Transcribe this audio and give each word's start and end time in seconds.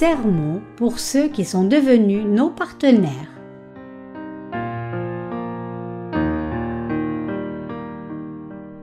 sermons 0.00 0.62
pour 0.76 0.98
ceux 0.98 1.28
qui 1.28 1.44
sont 1.44 1.64
devenus 1.64 2.24
nos 2.24 2.48
partenaires. 2.48 3.10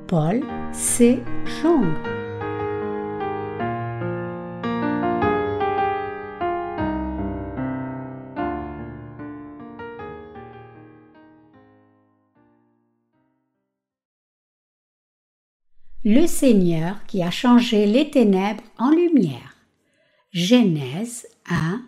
Paul 0.06 0.44
C. 0.72 1.24
Jong. 1.64 1.88
Le 16.06 16.28
Seigneur 16.28 17.04
qui 17.08 17.24
a 17.24 17.32
changé 17.32 17.88
les 17.88 18.12
ténèbres 18.12 18.62
en 18.78 18.92
lumière. 18.92 19.57
Genèse 20.34 21.26
1, 21.50 21.82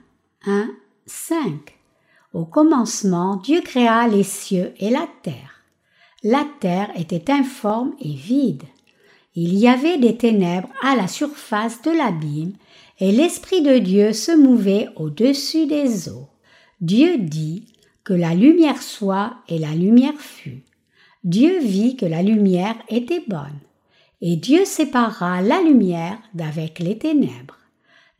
1, 0.45 0.69
5. 1.05 1.77
Au 2.33 2.45
commencement, 2.45 3.35
Dieu 3.35 3.59
créa 3.59 4.07
les 4.07 4.23
cieux 4.23 4.73
et 4.79 4.89
la 4.89 5.07
terre. 5.23 5.65
La 6.23 6.45
terre 6.61 6.89
était 6.95 7.31
informe 7.31 7.93
et 7.99 8.13
vide. 8.13 8.63
Il 9.35 9.55
y 9.55 9.67
avait 9.67 9.97
des 9.97 10.15
ténèbres 10.15 10.69
à 10.81 10.95
la 10.95 11.09
surface 11.09 11.81
de 11.81 11.91
l'abîme, 11.91 12.53
et 12.99 13.11
l'Esprit 13.11 13.61
de 13.61 13.77
Dieu 13.77 14.13
se 14.13 14.31
mouvait 14.31 14.87
au-dessus 14.95 15.65
des 15.65 16.07
eaux. 16.07 16.29
Dieu 16.79 17.17
dit 17.17 17.65
que 18.05 18.13
la 18.13 18.33
lumière 18.35 18.81
soit, 18.81 19.33
et 19.49 19.59
la 19.59 19.75
lumière 19.75 20.17
fut. 20.17 20.63
Dieu 21.25 21.59
vit 21.59 21.97
que 21.97 22.05
la 22.05 22.23
lumière 22.23 22.75
était 22.87 23.23
bonne. 23.27 23.59
Et 24.21 24.37
Dieu 24.37 24.63
sépara 24.63 25.41
la 25.41 25.61
lumière 25.61 26.17
d'avec 26.33 26.79
les 26.79 26.97
ténèbres. 26.97 27.59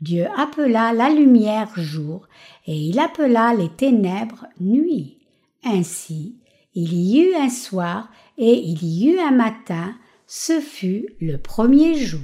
Dieu 0.02 0.28
appela 0.38 0.94
la 0.94 1.10
lumière 1.10 1.72
jour, 1.76 2.28
et 2.66 2.76
il 2.76 3.00
appela 3.00 3.54
les 3.54 3.70
ténèbres 3.70 4.46
nuit. 4.60 5.18
Ainsi, 5.64 6.36
il 6.74 6.94
y 6.94 7.20
eut 7.20 7.36
un 7.36 7.50
soir 7.50 8.10
et 8.38 8.58
il 8.58 8.84
y 8.84 9.10
eut 9.10 9.20
un 9.20 9.32
matin, 9.32 9.96
ce 10.28 10.62
fut 10.62 11.08
le 11.20 11.38
premier 11.38 11.96
jour. 11.96 12.20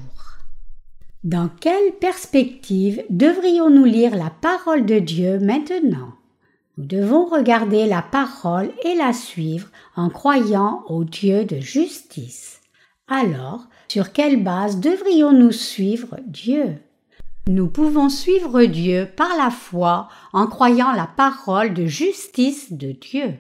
Dans 1.26 1.50
quelle 1.50 1.92
perspective 2.00 3.04
devrions-nous 3.10 3.84
lire 3.84 4.16
la 4.16 4.30
parole 4.30 4.86
de 4.86 5.00
Dieu 5.00 5.40
maintenant? 5.40 6.14
Nous 6.78 6.86
devons 6.86 7.26
regarder 7.26 7.88
la 7.88 8.02
parole 8.02 8.72
et 8.86 8.96
la 8.96 9.12
suivre 9.12 9.70
en 9.96 10.10
croyant 10.10 10.84
au 10.88 11.04
Dieu 11.04 11.44
de 11.44 11.60
justice. 11.60 12.62
Alors, 13.08 13.68
sur 13.88 14.12
quelle 14.14 14.44
base 14.44 14.80
devrions-nous 14.80 15.52
suivre 15.52 16.18
Dieu? 16.26 16.78
Nous 17.48 17.68
pouvons 17.68 18.10
suivre 18.10 18.64
Dieu 18.64 19.08
par 19.16 19.38
la 19.38 19.52
foi 19.52 20.10
en 20.34 20.48
croyant 20.48 20.92
la 20.94 21.06
parole 21.06 21.76
de 21.76 21.86
justice 21.86 22.74
de 22.74 22.92
Dieu. 22.92 23.36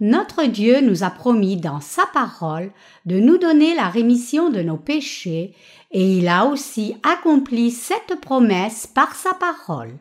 Notre 0.00 0.46
Dieu 0.46 0.80
nous 0.80 1.04
a 1.04 1.10
promis 1.10 1.56
dans 1.56 1.80
sa 1.80 2.06
parole 2.06 2.72
de 3.06 3.20
nous 3.20 3.38
donner 3.38 3.76
la 3.76 3.88
rémission 3.88 4.50
de 4.50 4.62
nos 4.62 4.78
péchés 4.78 5.54
et 5.92 6.16
il 6.16 6.26
a 6.26 6.46
aussi 6.46 6.96
accompli 7.04 7.70
cette 7.70 8.20
promesse 8.20 8.88
par 8.88 9.14
sa 9.14 9.32
parole. 9.34 9.92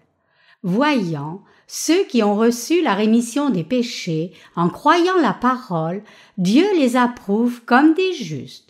Voyant 0.63 1.43
ceux 1.67 2.05
qui 2.05 2.23
ont 2.23 2.35
reçu 2.35 2.81
la 2.81 2.95
rémission 2.95 3.51
des 3.51 3.63
péchés 3.63 4.31
en 4.55 4.69
croyant 4.69 5.17
la 5.21 5.33
parole, 5.33 6.01
Dieu 6.39 6.65
les 6.75 6.95
approuve 6.95 7.61
comme 7.65 7.93
des 7.93 8.13
justes. 8.13 8.68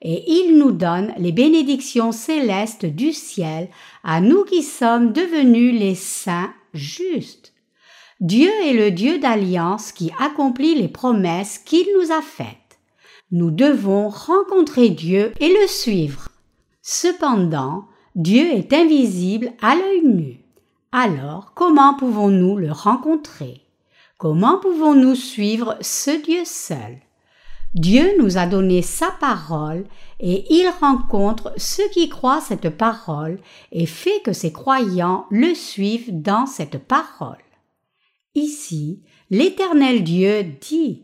Et 0.00 0.30
il 0.30 0.58
nous 0.58 0.70
donne 0.70 1.12
les 1.18 1.32
bénédictions 1.32 2.12
célestes 2.12 2.86
du 2.86 3.12
ciel 3.12 3.68
à 4.04 4.20
nous 4.20 4.44
qui 4.44 4.62
sommes 4.62 5.12
devenus 5.12 5.78
les 5.78 5.94
saints 5.94 6.52
justes. 6.72 7.52
Dieu 8.20 8.50
est 8.64 8.74
le 8.74 8.90
Dieu 8.90 9.18
d'alliance 9.18 9.92
qui 9.92 10.10
accomplit 10.20 10.74
les 10.74 10.88
promesses 10.88 11.58
qu'il 11.58 11.86
nous 11.96 12.12
a 12.12 12.22
faites. 12.22 12.78
Nous 13.30 13.50
devons 13.50 14.08
rencontrer 14.08 14.88
Dieu 14.88 15.32
et 15.40 15.48
le 15.48 15.66
suivre. 15.66 16.28
Cependant, 16.82 17.84
Dieu 18.14 18.50
est 18.52 18.72
invisible 18.72 19.52
à 19.60 19.76
l'œil 19.76 20.02
nu. 20.02 20.40
Alors, 20.90 21.52
comment 21.54 21.94
pouvons-nous 21.94 22.56
le 22.56 22.72
rencontrer? 22.72 23.60
Comment 24.16 24.58
pouvons-nous 24.58 25.14
suivre 25.14 25.76
ce 25.80 26.10
Dieu 26.10 26.42
seul? 26.44 26.98
Dieu 27.74 28.14
nous 28.18 28.38
a 28.38 28.46
donné 28.46 28.80
sa 28.80 29.10
parole 29.20 29.84
et 30.20 30.46
il 30.52 30.68
rencontre 30.80 31.52
ceux 31.58 31.88
qui 31.90 32.08
croient 32.08 32.40
cette 32.40 32.70
parole 32.70 33.38
et 33.72 33.84
fait 33.84 34.22
que 34.24 34.32
ces 34.32 34.52
croyants 34.52 35.26
le 35.30 35.54
suivent 35.54 36.22
dans 36.22 36.46
cette 36.46 36.78
parole. 36.78 37.36
Ici, 38.34 39.02
l'Éternel 39.30 40.02
Dieu 40.02 40.44
dit 40.60 41.02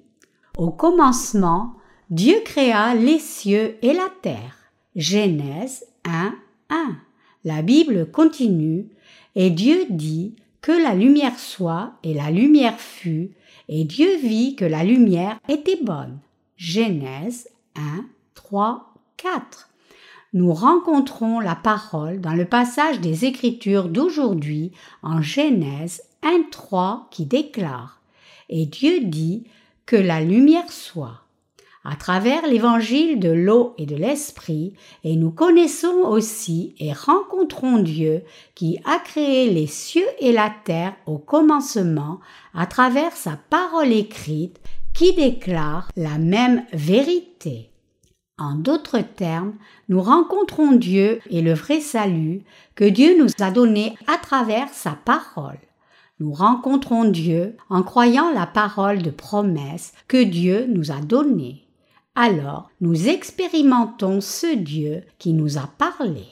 Au 0.56 0.70
commencement, 0.70 1.74
Dieu 2.10 2.36
créa 2.44 2.94
les 2.94 3.18
cieux 3.18 3.76
et 3.82 3.92
la 3.92 4.08
terre. 4.22 4.56
Genèse 4.96 5.84
1, 6.04 6.34
1. 6.70 6.96
La 7.44 7.60
Bible 7.60 8.10
continue 8.10 8.88
Et 9.34 9.50
Dieu 9.50 9.84
dit 9.90 10.36
que 10.62 10.72
la 10.72 10.94
lumière 10.94 11.38
soit, 11.38 11.92
et 12.02 12.14
la 12.14 12.30
lumière 12.30 12.80
fut, 12.80 13.32
et 13.68 13.84
Dieu 13.84 14.16
vit 14.16 14.56
que 14.56 14.64
la 14.64 14.82
lumière 14.82 15.38
était 15.46 15.78
bonne. 15.82 16.18
Genèse 16.56 17.48
1, 17.74 18.06
3, 18.34 18.94
4. 19.16 19.70
Nous 20.34 20.52
rencontrons 20.52 21.40
la 21.40 21.56
parole 21.56 22.20
dans 22.20 22.32
le 22.32 22.44
passage 22.44 23.00
des 23.00 23.24
Écritures 23.24 23.88
d'aujourd'hui 23.88 24.70
en 25.02 25.20
Genèse 25.20 26.02
1.3 26.22 27.08
qui 27.10 27.26
déclare 27.26 28.00
Et 28.48 28.66
Dieu 28.66 29.00
dit 29.00 29.44
que 29.84 29.96
la 29.96 30.20
lumière 30.20 30.70
soit. 30.70 31.20
À 31.84 31.96
travers 31.96 32.46
l'évangile 32.46 33.20
de 33.20 33.28
l'eau 33.28 33.74
et 33.76 33.84
de 33.84 33.96
l'esprit, 33.96 34.72
et 35.02 35.16
nous 35.16 35.30
connaissons 35.30 36.02
aussi 36.06 36.74
et 36.78 36.94
rencontrons 36.94 37.78
Dieu 37.78 38.22
qui 38.54 38.78
a 38.86 38.98
créé 38.98 39.50
les 39.50 39.66
cieux 39.66 40.06
et 40.18 40.32
la 40.32 40.50
terre 40.64 40.94
au 41.06 41.18
commencement 41.18 42.20
à 42.54 42.66
travers 42.66 43.12
sa 43.12 43.38
parole 43.50 43.92
écrite 43.92 44.60
qui 44.94 45.12
déclare 45.12 45.90
la 45.96 46.18
même 46.18 46.64
vérité. 46.72 47.70
En 48.38 48.54
d'autres 48.54 49.00
termes, 49.00 49.54
nous 49.88 50.00
rencontrons 50.00 50.72
Dieu 50.72 51.20
et 51.30 51.42
le 51.42 51.54
vrai 51.54 51.80
salut 51.80 52.42
que 52.74 52.84
Dieu 52.84 53.16
nous 53.18 53.28
a 53.40 53.50
donné 53.50 53.96
à 54.06 54.18
travers 54.18 54.68
sa 54.70 54.92
parole 54.92 55.58
nous 56.20 56.32
rencontrons 56.32 57.04
Dieu 57.04 57.56
en 57.68 57.82
croyant 57.82 58.30
la 58.30 58.46
parole 58.46 59.02
de 59.02 59.10
promesse 59.10 59.92
que 60.06 60.22
Dieu 60.22 60.66
nous 60.68 60.92
a 60.92 61.00
donnée. 61.00 61.64
Alors 62.14 62.70
nous 62.80 63.08
expérimentons 63.08 64.20
ce 64.20 64.54
Dieu 64.54 65.02
qui 65.18 65.32
nous 65.32 65.58
a 65.58 65.68
parlé. 65.78 66.24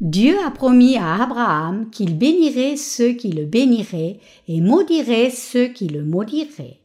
Dieu 0.00 0.36
a 0.46 0.50
promis 0.50 0.96
à 0.96 1.22
Abraham 1.22 1.90
qu'il 1.90 2.16
bénirait 2.16 2.76
ceux 2.76 3.12
qui 3.12 3.30
le 3.32 3.44
béniraient 3.44 4.20
et 4.48 4.60
maudirait 4.60 5.30
ceux 5.30 5.66
qui 5.66 5.88
le 5.88 6.04
maudiraient. 6.04 6.79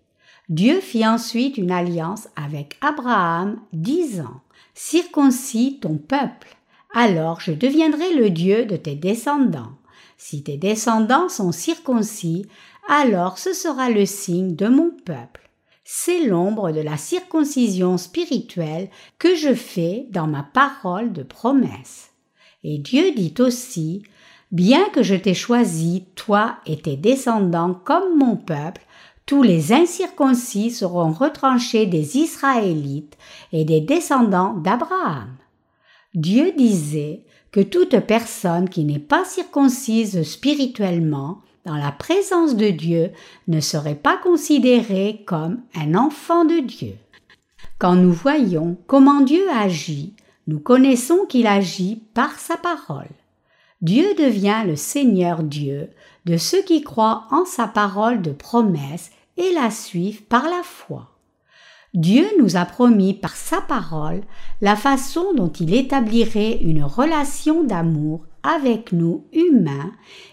Dieu 0.50 0.80
fit 0.80 1.08
ensuite 1.08 1.58
une 1.58 1.72
alliance 1.72 2.28
avec 2.36 2.78
Abraham, 2.82 3.60
disant 3.74 4.42
Circoncis 4.76 5.80
ton 5.82 5.98
peuple, 5.98 6.56
alors 6.94 7.40
je 7.40 7.52
deviendrai 7.52 8.14
le 8.14 8.30
Dieu 8.30 8.66
de 8.66 8.76
tes 8.76 8.96
descendants. 8.96 9.74
Si 10.18 10.44
tes 10.44 10.58
descendants 10.58 11.30
sont 11.30 11.52
circoncis, 11.52 12.46
alors 12.88 13.38
ce 13.38 13.54
sera 13.54 13.90
le 13.90 14.06
signe 14.06 14.56
de 14.56 14.68
mon 14.68 14.92
peuple. 14.92 15.50
C'est 15.84 16.26
l'ombre 16.26 16.72
de 16.72 16.82
la 16.82 16.98
circoncision 16.98 17.98
spirituelle 17.98 18.90
que 19.20 19.36
je 19.36 19.54
fais 19.54 20.08
dans 20.12 20.28
ma 20.28 20.44
parole 20.44 21.12
de 21.12 21.24
promesse. 21.24 22.12
Et 22.64 22.78
Dieu 22.78 23.12
dit 23.14 23.34
aussi, 23.40 24.04
Bien 24.52 24.90
que 24.90 25.04
je 25.04 25.16
t'ai 25.16 25.34
choisi, 25.34 26.06
toi 26.16 26.58
et 26.66 26.78
tes 26.78 26.96
descendants, 26.96 27.74
comme 27.74 28.18
mon 28.18 28.36
peuple, 28.36 28.82
tous 29.26 29.42
les 29.42 29.74
incirconcis 29.74 30.72
seront 30.72 31.12
retranchés 31.12 31.86
des 31.86 32.18
Israélites 32.18 33.18
et 33.52 33.66
des 33.66 33.82
descendants 33.82 34.54
d'Abraham. 34.54 35.36
Dieu 36.14 36.54
disait 36.56 37.26
que 37.52 37.62
toute 37.62 38.00
personne 38.02 38.70
qui 38.70 38.84
n'est 38.84 39.00
pas 39.00 39.26
circoncise 39.26 40.24
spirituellement 40.24 41.40
dans 41.66 41.78
la 41.78 41.92
présence 41.92 42.56
de 42.56 42.70
Dieu 42.70 43.12
ne 43.48 43.60
serait 43.60 43.96
pas 43.96 44.18
considérée 44.18 45.24
comme 45.26 45.62
un 45.76 45.96
enfant 45.96 46.46
de 46.46 46.60
Dieu. 46.60 46.96
Quand 47.80 47.96
nous 47.96 48.14
voyons 48.14 48.78
comment 48.88 49.22
Dieu 49.22 49.44
agit, 49.52 50.14
nous 50.48 50.60
connaissons 50.60 51.26
qu'il 51.28 51.48
agit 51.48 52.04
par 52.14 52.38
sa 52.40 52.56
parole. 52.56 53.10
Dieu 53.86 54.16
devient 54.16 54.64
le 54.66 54.76
Seigneur 54.76 55.44
Dieu 55.44 55.92
de 56.26 56.38
ceux 56.38 56.64
qui 56.64 56.82
croient 56.82 57.28
en 57.30 57.46
sa 57.46 57.68
parole 57.68 58.24
de 58.24 58.32
promesse 58.32 59.12
et 59.38 59.54
la 59.54 59.70
suivent 59.70 60.24
par 60.24 60.46
la 60.46 60.64
foi. 60.64 61.12
Dieu 61.94 62.26
nous 62.40 62.58
a 62.58 62.66
promis 62.66 63.14
par 63.14 63.36
sa 63.36 63.62
parole 63.62 64.24
la 64.60 64.76
façon 64.76 65.36
dont 65.36 65.52
il 65.52 65.76
établirait 65.76 66.58
une 66.62 66.84
relation 66.84 67.64
d'amour 67.64 68.26
avec 68.42 68.92
nous 68.92 69.28
humains 69.34 69.92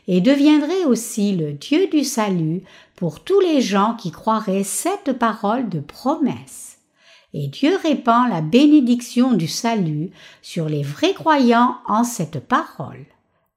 et 0.09 0.23
deviendrait 0.23 0.87
aussi 0.87 1.37
le 1.37 1.53
Dieu 1.53 1.89
du 1.89 2.05
salut 2.05 2.63
pour 2.97 3.23
tous 3.23 3.41
les 3.41 3.61
gens 3.61 3.97
qui 3.99 4.13
croiraient 4.13 4.65
cette 4.65 5.13
parole 5.19 5.69
de 5.69 5.81
promesse. 5.81 6.79
Et 7.35 7.49
Dieu 7.49 7.77
répand 7.83 8.31
la 8.31 8.41
bénédiction 8.41 9.35
du 9.35 9.47
salut 9.47 10.11
sur 10.41 10.71
les 10.71 10.83
vrais 10.83 11.13
croyants 11.13 11.77
en 11.87 12.03
cette 12.03 12.41
parole. 12.41 13.05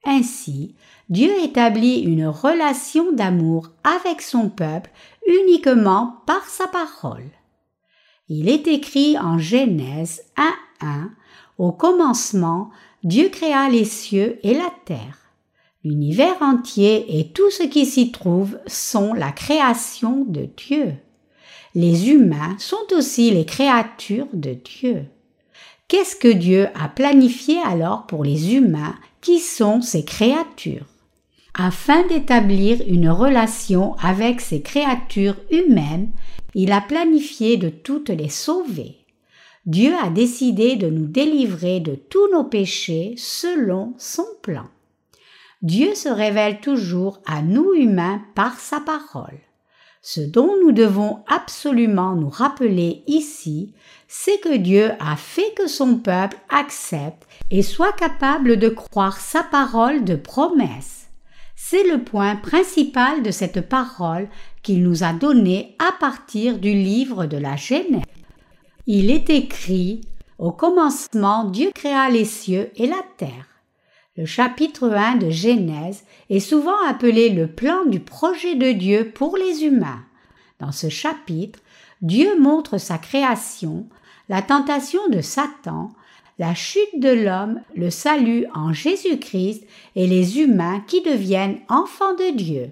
Ainsi, 0.06 0.76
Dieu 1.10 1.32
établit 1.44 2.00
une 2.00 2.28
relation 2.28 3.12
d'amour 3.12 3.70
avec 3.84 4.22
son 4.22 4.50
peuple 4.50 4.92
uniquement 5.28 6.18
par 6.26 6.46
sa 6.46 6.68
parole. 6.68 7.30
Il 8.30 8.50
est 8.50 8.68
écrit 8.68 9.18
en 9.18 9.38
Genèse 9.38 10.24
1.1 10.82 11.10
Au 11.58 11.72
commencement, 11.72 12.70
Dieu 13.04 13.30
créa 13.30 13.70
les 13.70 13.86
cieux 13.86 14.40
et 14.44 14.54
la 14.54 14.72
terre. 14.86 15.20
L'univers 15.84 16.42
entier 16.42 17.20
et 17.20 17.32
tout 17.32 17.52
ce 17.52 17.62
qui 17.62 17.86
s'y 17.86 18.12
trouve 18.12 18.58
sont 18.66 19.14
la 19.14 19.32
création 19.32 20.26
de 20.28 20.50
Dieu. 20.58 20.94
Les 21.76 22.10
humains 22.10 22.56
sont 22.58 22.94
aussi 22.94 23.30
les 23.30 23.46
créatures 23.46 24.28
de 24.34 24.54
Dieu. 24.54 25.06
Qu'est-ce 25.88 26.16
que 26.16 26.32
Dieu 26.32 26.68
a 26.74 26.88
planifié 26.88 27.60
alors 27.64 28.08
pour 28.08 28.24
les 28.24 28.56
humains 28.56 28.96
qui 29.26 29.40
sont 29.40 29.82
ces 29.82 30.06
créatures 30.06 30.86
Afin 31.56 32.06
d'établir 32.06 32.78
une 32.88 33.10
relation 33.10 33.96
avec 33.96 34.40
ces 34.40 34.62
créatures 34.62 35.38
humaines, 35.50 36.12
il 36.54 36.72
a 36.72 36.80
planifié 36.80 37.58
de 37.58 37.70
toutes 37.70 38.12
les 38.12 38.30
sauver. 38.30 38.98
Dieu 39.66 39.96
a 40.00 40.12
décidé 40.12 40.76
de 40.76 40.92
nous 40.92 41.08
délivrer 41.08 41.80
de 41.80 41.96
tous 41.96 42.32
nos 42.32 42.44
péchés 42.44 43.16
selon 43.18 43.96
son 43.98 44.28
plan. 44.44 44.68
Dieu 45.64 45.96
se 45.96 46.10
révèle 46.10 46.60
toujours 46.60 47.20
à 47.26 47.42
nous 47.42 47.74
humains 47.74 48.22
par 48.36 48.60
sa 48.60 48.80
parole. 48.80 49.40
Ce 50.04 50.22
dont 50.22 50.54
nous 50.62 50.72
devons 50.72 51.24
absolument 51.26 52.14
nous 52.14 52.30
rappeler 52.30 53.02
ici, 53.08 53.74
c'est 54.08 54.40
que 54.40 54.56
Dieu 54.56 54.92
a 55.00 55.16
fait 55.16 55.54
que 55.56 55.68
son 55.68 55.98
peuple 55.98 56.38
accepte 56.50 57.28
et 57.52 57.62
soit 57.62 57.94
capable 57.94 58.58
de 58.58 58.70
croire 58.70 59.20
sa 59.20 59.44
parole 59.44 60.04
de 60.04 60.16
promesse. 60.16 61.08
C'est 61.56 61.84
le 61.84 62.04
point 62.04 62.36
principal 62.36 63.24
de 63.24 63.32
cette 63.32 63.62
parole 63.62 64.28
qu'il 64.62 64.84
nous 64.84 65.04
a 65.04 65.14
donnée 65.14 65.76
à 65.80 65.92
partir 66.00 66.60
du 66.60 66.74
livre 66.74 67.26
de 67.26 67.38
la 67.38 67.56
Genèse. 67.56 68.04
Il 68.88 69.10
est 69.10 69.30
écrit 69.30 70.02
Au 70.38 70.52
commencement, 70.52 71.46
Dieu 71.46 71.72
créa 71.74 72.10
les 72.10 72.26
cieux 72.26 72.72
et 72.76 72.88
la 72.88 73.02
terre. 73.18 73.48
Le 74.18 74.26
chapitre 74.26 74.90
1 74.90 75.18
de 75.18 75.30
Genèse 75.30 76.04
est 76.30 76.40
souvent 76.40 76.78
appelé 76.88 77.30
le 77.30 77.48
plan 77.48 77.86
du 77.86 78.00
projet 78.00 78.56
de 78.56 78.72
Dieu 78.72 79.12
pour 79.14 79.36
les 79.36 79.64
humains. 79.64 80.04
Dans 80.60 80.72
ce 80.72 80.88
chapitre, 80.88 81.60
Dieu 82.06 82.40
montre 82.40 82.78
sa 82.78 83.00
création, 83.00 83.88
la 84.30 84.44
tentation 84.44 85.00
de 85.10 85.22
Satan, 85.22 85.90
la 86.38 86.54
chute 86.54 87.00
de 87.00 87.10
l'homme, 87.10 87.62
le 87.76 87.90
salut 87.90 88.46
en 88.54 88.74
Jésus-Christ 88.74 89.66
et 89.96 90.06
les 90.06 90.40
humains 90.40 90.84
qui 90.86 91.02
deviennent 91.02 91.58
enfants 91.68 92.14
de 92.14 92.36
Dieu, 92.36 92.70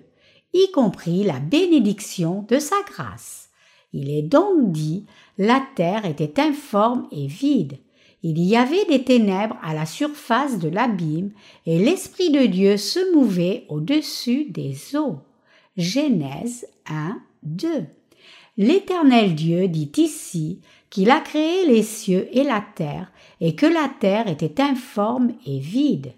y 0.54 0.70
compris 0.72 1.24
la 1.24 1.40
bénédiction 1.40 2.46
de 2.48 2.60
sa 2.60 2.76
grâce. 2.86 3.50
Il 3.92 4.12
est 4.12 4.22
donc 4.22 4.72
dit 4.72 5.08
la 5.40 5.64
terre 5.76 6.06
était 6.06 6.40
informe 6.40 7.08
et 7.12 7.26
vide. 7.26 7.80
Il 8.22 8.40
y 8.40 8.56
avait 8.56 8.86
des 8.86 9.04
ténèbres 9.04 9.58
à 9.64 9.74
la 9.74 9.88
surface 9.88 10.60
de 10.60 10.70
l'abîme, 10.70 11.32
et 11.66 11.80
l'Esprit 11.80 12.30
de 12.30 12.46
Dieu 12.46 12.78
se 12.78 13.16
mouvait 13.16 13.66
au-dessus 13.68 14.46
des 14.52 14.96
eaux. 14.96 15.18
Genèse 15.76 16.68
1, 16.86 17.20
2. 17.42 17.88
L'Éternel 18.58 19.34
Dieu 19.34 19.68
dit 19.68 19.92
ici 19.98 20.62
qu'il 20.92 21.10
a 21.10 21.20
créé 21.20 21.66
les 21.66 21.82
cieux 21.82 22.28
et 22.32 22.44
la 22.44 22.64
terre, 22.76 23.12
et 23.42 23.56
que 23.56 23.66
la 23.66 23.90
terre 24.00 24.28
était 24.28 24.62
informe 24.62 25.32
et 25.46 25.60
vide. 25.60 26.14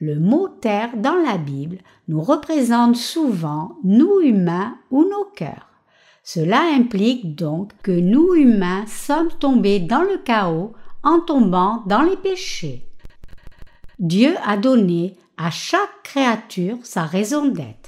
Le 0.00 0.18
mot 0.18 0.48
terre 0.48 0.96
dans 0.96 1.16
la 1.16 1.36
Bible 1.36 1.78
nous 2.08 2.22
représente 2.22 2.96
souvent 2.96 3.76
nous 3.84 4.20
humains 4.20 4.78
ou 4.90 5.04
nos 5.04 5.24
cœurs. 5.34 5.68
Cela 6.22 6.60
implique 6.74 7.34
donc 7.34 7.72
que 7.82 7.92
nous 7.92 8.34
humains 8.34 8.86
sommes 8.86 9.32
tombés 9.38 9.80
dans 9.80 10.02
le 10.02 10.18
chaos 10.18 10.72
en 11.02 11.20
tombant 11.20 11.82
dans 11.86 12.02
les 12.02 12.16
péchés. 12.16 12.86
Dieu 13.98 14.34
a 14.44 14.56
donné 14.56 15.14
à 15.36 15.50
chaque 15.50 16.02
créature 16.02 16.78
sa 16.82 17.04
raison 17.04 17.46
d'être. 17.46 17.85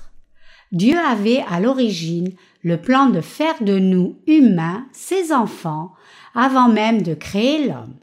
Dieu 0.72 0.98
avait 0.98 1.44
à 1.48 1.60
l'origine 1.60 2.32
le 2.62 2.76
plan 2.76 3.08
de 3.08 3.20
faire 3.20 3.62
de 3.62 3.78
nous 3.78 4.16
humains 4.26 4.86
ses 4.92 5.32
enfants 5.32 5.92
avant 6.34 6.68
même 6.68 7.02
de 7.02 7.14
créer 7.14 7.66
l'homme. 7.66 7.96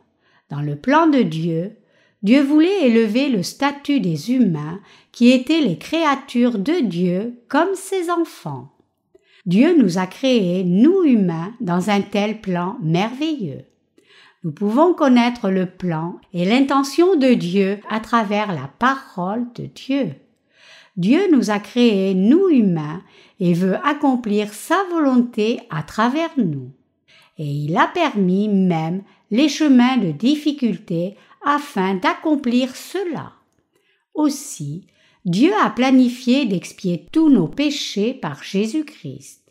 Dans 0.50 0.62
le 0.62 0.76
plan 0.76 1.08
de 1.08 1.22
Dieu, 1.22 1.78
Dieu 2.24 2.42
voulait 2.42 2.88
élever 2.88 3.30
le 3.30 3.44
statut 3.44 4.00
des 4.00 4.32
humains 4.32 4.80
qui 5.12 5.32
étaient 5.32 5.62
les 5.62 5.78
créatures 5.78 6.58
de 6.58 6.82
Dieu 6.82 7.40
comme 7.50 7.76
ses 7.76 8.10
enfants. 8.10 8.72
Dieu 9.46 9.78
nous 9.78 10.00
a 10.00 10.08
créés, 10.08 10.64
nous 10.64 11.04
humains, 11.04 11.54
dans 11.62 11.92
un 11.92 12.02
tel 12.02 12.42
plan 12.42 12.78
merveilleux. 12.82 13.62
Nous 14.44 14.52
pouvons 14.52 14.94
connaître 14.94 15.50
le 15.50 15.68
plan 15.68 16.20
et 16.34 16.46
l'intention 16.46 17.16
de 17.16 17.34
Dieu 17.34 17.80
à 17.90 18.00
travers 18.00 18.54
la 18.54 18.70
parole 18.80 19.46
de 19.54 19.66
Dieu. 19.66 20.14
Dieu 20.98 21.30
nous 21.32 21.52
a 21.52 21.60
créés, 21.60 22.14
nous 22.14 22.50
humains, 22.50 23.04
et 23.40 23.54
veut 23.54 23.78
accomplir 23.86 24.54
sa 24.54 24.84
volonté 24.92 25.60
à 25.70 25.84
travers 25.84 26.32
nous. 26.38 26.72
Et 27.38 27.46
il 27.46 27.76
a 27.76 27.88
permis 27.88 28.48
même 28.48 29.04
les 29.30 29.50
chemins 29.50 29.98
de 29.98 30.12
difficulté 30.12 31.16
afin 31.44 31.96
d'accomplir 31.96 32.76
cela. 32.76 33.34
Aussi, 34.14 34.88
Dieu 35.26 35.52
a 35.62 35.70
planifié 35.70 36.46
d'expier 36.46 37.08
tous 37.12 37.30
nos 37.30 37.48
péchés 37.48 38.14
par 38.14 38.44
Jésus-Christ. 38.44 39.42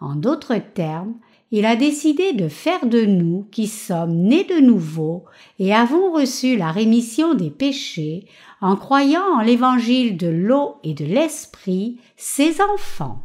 En 0.00 0.16
d'autres 0.16 0.58
termes, 0.74 1.14
il 1.50 1.64
a 1.64 1.76
décidé 1.76 2.32
de 2.32 2.48
faire 2.48 2.86
de 2.86 3.04
nous 3.04 3.46
qui 3.50 3.66
sommes 3.68 4.14
nés 4.14 4.44
de 4.44 4.60
nouveau 4.60 5.24
et 5.58 5.72
avons 5.72 6.12
reçu 6.12 6.56
la 6.56 6.72
rémission 6.72 7.34
des 7.34 7.50
péchés 7.50 8.26
en 8.60 8.76
croyant 8.76 9.38
en 9.38 9.40
l'évangile 9.40 10.16
de 10.16 10.28
l'eau 10.28 10.76
et 10.84 10.94
de 10.94 11.04
l'esprit, 11.04 11.98
ses 12.16 12.60
enfants. 12.60 13.22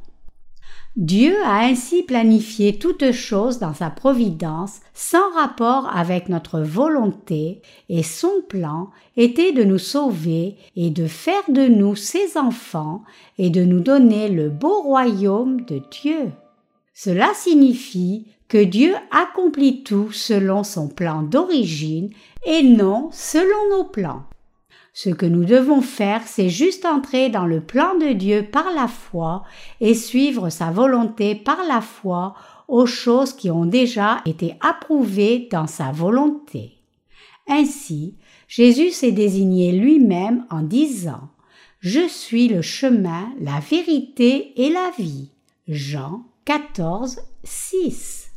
Dieu 0.96 1.36
a 1.44 1.62
ainsi 1.62 2.04
planifié 2.04 2.78
toutes 2.78 3.12
choses 3.12 3.58
dans 3.58 3.74
sa 3.74 3.90
providence 3.90 4.80
sans 4.94 5.34
rapport 5.34 5.90
avec 5.92 6.30
notre 6.30 6.60
volonté 6.60 7.64
et 7.90 8.04
son 8.04 8.44
plan 8.48 8.92
était 9.18 9.54
de 9.54 9.64
nous 9.64 9.80
sauver 9.80 10.56
et 10.76 10.92
de 10.92 11.08
faire 11.08 11.42
de 11.50 11.68
nous 11.68 11.96
ses 11.96 12.38
enfants 12.38 13.02
et 13.40 13.50
de 13.50 13.64
nous 13.64 13.80
donner 13.80 14.30
le 14.30 14.50
beau 14.50 14.84
royaume 14.84 15.62
de 15.62 15.82
Dieu. 15.90 16.32
Cela 16.94 17.32
signifie 17.34 18.28
que 18.48 18.64
Dieu 18.64 18.94
accomplit 19.10 19.82
tout 19.82 20.12
selon 20.12 20.64
son 20.64 20.90
plan 20.90 21.24
d'origine 21.24 22.12
et 22.46 22.62
non 22.62 23.10
selon 23.12 23.78
nos 23.78 23.86
plans. 23.86 24.26
Ce 24.96 25.10
que 25.10 25.26
nous 25.26 25.44
devons 25.44 25.82
faire, 25.82 26.22
c'est 26.28 26.50
juste 26.50 26.86
entrer 26.86 27.30
dans 27.30 27.48
le 27.48 27.62
plan 27.62 27.98
de 27.98 28.14
Dieu 28.14 28.48
par 28.50 28.72
la 28.76 28.88
foi 28.88 29.44
et 29.82 29.96
suivre 29.96 30.50
sa 30.50 30.70
volonté 30.70 31.34
par 31.34 31.64
la 31.68 31.82
foi 31.82 32.36
aux 32.68 32.86
choses 32.86 33.34
qui 33.34 33.50
ont 33.50 33.66
déjà 33.66 34.22
été 34.26 34.56
approuvées 34.62 35.48
dans 35.52 35.66
sa 35.66 35.92
volonté. 35.92 36.78
Ainsi, 37.50 38.16
Jésus 38.48 38.92
s'est 38.92 39.12
désigné 39.12 39.72
lui-même 39.72 40.46
en 40.52 40.62
disant 40.62 41.30
Je 41.80 42.08
suis 42.08 42.48
le 42.48 42.62
chemin, 42.62 43.30
la 43.42 43.60
vérité 43.60 44.54
et 44.62 44.70
la 44.70 44.92
vie. 44.98 45.32
Jean 45.68 46.24
14, 46.46 47.20
6. 47.44 48.30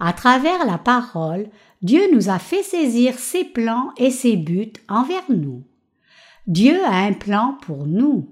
À 0.00 0.12
travers 0.12 0.66
la 0.66 0.78
parole, 0.78 1.48
Dieu 1.82 2.02
nous 2.12 2.28
a 2.28 2.38
fait 2.38 2.62
saisir 2.62 3.18
ses 3.18 3.44
plans 3.44 3.92
et 3.96 4.10
ses 4.10 4.36
buts 4.36 4.72
envers 4.88 5.24
nous. 5.28 5.62
Dieu 6.46 6.82
a 6.84 6.96
un 7.04 7.12
plan 7.12 7.56
pour 7.62 7.86
nous, 7.86 8.28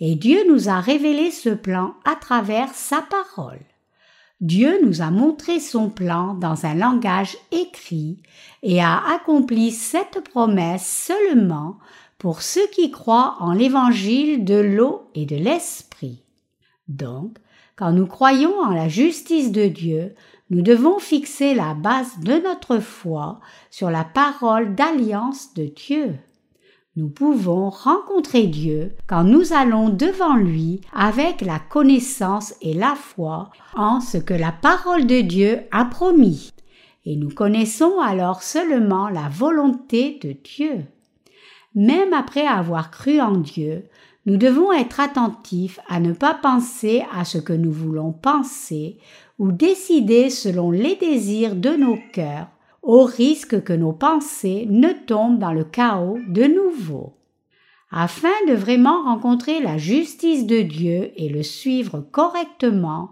et 0.00 0.14
Dieu 0.14 0.40
nous 0.48 0.68
a 0.68 0.80
révélé 0.80 1.30
ce 1.30 1.50
plan 1.50 1.94
à 2.04 2.14
travers 2.14 2.72
sa 2.72 3.02
parole. 3.02 3.60
Dieu 4.40 4.78
nous 4.84 5.02
a 5.02 5.10
montré 5.10 5.58
son 5.58 5.90
plan 5.90 6.34
dans 6.34 6.64
un 6.64 6.74
langage 6.74 7.36
écrit 7.50 8.22
et 8.62 8.80
a 8.80 9.02
accompli 9.12 9.72
cette 9.72 10.22
promesse 10.22 10.86
seulement 10.86 11.78
pour 12.18 12.42
ceux 12.42 12.66
qui 12.68 12.92
croient 12.92 13.36
en 13.40 13.52
l'évangile 13.52 14.44
de 14.44 14.54
l'eau 14.54 15.10
et 15.14 15.26
de 15.26 15.36
l'esprit. 15.36 16.22
Donc, 16.86 17.38
quand 17.74 17.92
nous 17.92 18.06
croyons 18.06 18.60
en 18.60 18.70
la 18.70 18.88
justice 18.88 19.52
de 19.52 19.66
Dieu, 19.66 20.14
nous 20.50 20.62
devons 20.62 20.98
fixer 20.98 21.54
la 21.54 21.74
base 21.74 22.18
de 22.20 22.42
notre 22.42 22.78
foi 22.78 23.40
sur 23.70 23.90
la 23.90 24.04
parole 24.04 24.74
d'alliance 24.74 25.52
de 25.54 25.64
Dieu. 25.64 26.14
Nous 26.96 27.08
pouvons 27.08 27.68
rencontrer 27.70 28.46
Dieu 28.46 28.96
quand 29.06 29.24
nous 29.24 29.52
allons 29.52 29.88
devant 29.88 30.36
lui 30.36 30.80
avec 30.92 31.42
la 31.42 31.58
connaissance 31.58 32.54
et 32.62 32.74
la 32.74 32.94
foi 32.94 33.50
en 33.74 34.00
ce 34.00 34.16
que 34.18 34.34
la 34.34 34.50
parole 34.50 35.06
de 35.06 35.20
Dieu 35.20 35.60
a 35.70 35.84
promis. 35.84 36.50
Et 37.04 37.16
nous 37.16 37.30
connaissons 37.30 38.00
alors 38.00 38.42
seulement 38.42 39.08
la 39.08 39.28
volonté 39.28 40.18
de 40.22 40.32
Dieu. 40.32 40.84
Même 41.74 42.12
après 42.12 42.46
avoir 42.46 42.90
cru 42.90 43.20
en 43.20 43.36
Dieu, 43.36 43.84
nous 44.26 44.36
devons 44.36 44.72
être 44.72 44.98
attentifs 44.98 45.78
à 45.88 46.00
ne 46.00 46.12
pas 46.12 46.34
penser 46.34 47.04
à 47.14 47.24
ce 47.24 47.38
que 47.38 47.52
nous 47.52 47.72
voulons 47.72 48.12
penser 48.12 48.98
ou 49.38 49.52
décider 49.52 50.30
selon 50.30 50.70
les 50.70 50.96
désirs 50.96 51.54
de 51.54 51.70
nos 51.70 51.98
cœurs, 52.12 52.48
au 52.82 53.04
risque 53.04 53.62
que 53.62 53.72
nos 53.72 53.92
pensées 53.92 54.66
ne 54.68 54.92
tombent 54.92 55.38
dans 55.38 55.52
le 55.52 55.64
chaos 55.64 56.18
de 56.28 56.44
nouveau. 56.44 57.14
Afin 57.90 58.34
de 58.46 58.52
vraiment 58.52 59.04
rencontrer 59.04 59.60
la 59.60 59.78
justice 59.78 60.46
de 60.46 60.60
Dieu 60.60 61.10
et 61.16 61.28
le 61.28 61.42
suivre 61.42 62.00
correctement, 62.00 63.10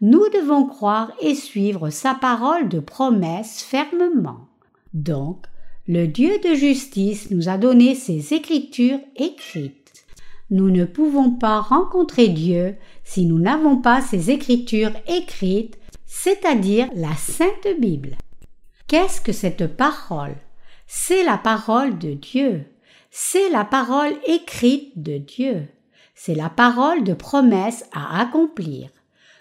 nous 0.00 0.28
devons 0.34 0.66
croire 0.66 1.12
et 1.20 1.34
suivre 1.34 1.90
sa 1.90 2.14
parole 2.14 2.68
de 2.68 2.78
promesse 2.78 3.62
fermement. 3.62 4.48
Donc, 4.92 5.46
le 5.86 6.06
Dieu 6.06 6.38
de 6.44 6.54
justice 6.54 7.30
nous 7.30 7.48
a 7.48 7.56
donné 7.56 7.94
ses 7.94 8.34
écritures 8.34 9.00
écrites. 9.16 9.77
Nous 10.50 10.70
ne 10.70 10.84
pouvons 10.84 11.30
pas 11.30 11.60
rencontrer 11.60 12.28
Dieu 12.28 12.76
si 13.04 13.26
nous 13.26 13.38
n'avons 13.38 13.76
pas 13.76 14.00
ses 14.00 14.30
écritures 14.30 14.92
écrites, 15.06 15.78
c'est-à-dire 16.06 16.88
la 16.94 17.14
Sainte 17.14 17.68
Bible. 17.78 18.16
Qu'est-ce 18.86 19.20
que 19.20 19.32
cette 19.32 19.76
parole? 19.76 20.36
C'est 20.86 21.22
la 21.22 21.36
parole 21.36 21.98
de 21.98 22.14
Dieu. 22.14 22.64
C'est 23.10 23.50
la 23.50 23.64
parole 23.64 24.14
écrite 24.26 25.02
de 25.02 25.18
Dieu. 25.18 25.68
C'est 26.14 26.34
la 26.34 26.48
parole 26.48 27.04
de 27.04 27.12
promesse 27.12 27.84
à 27.92 28.20
accomplir. 28.20 28.88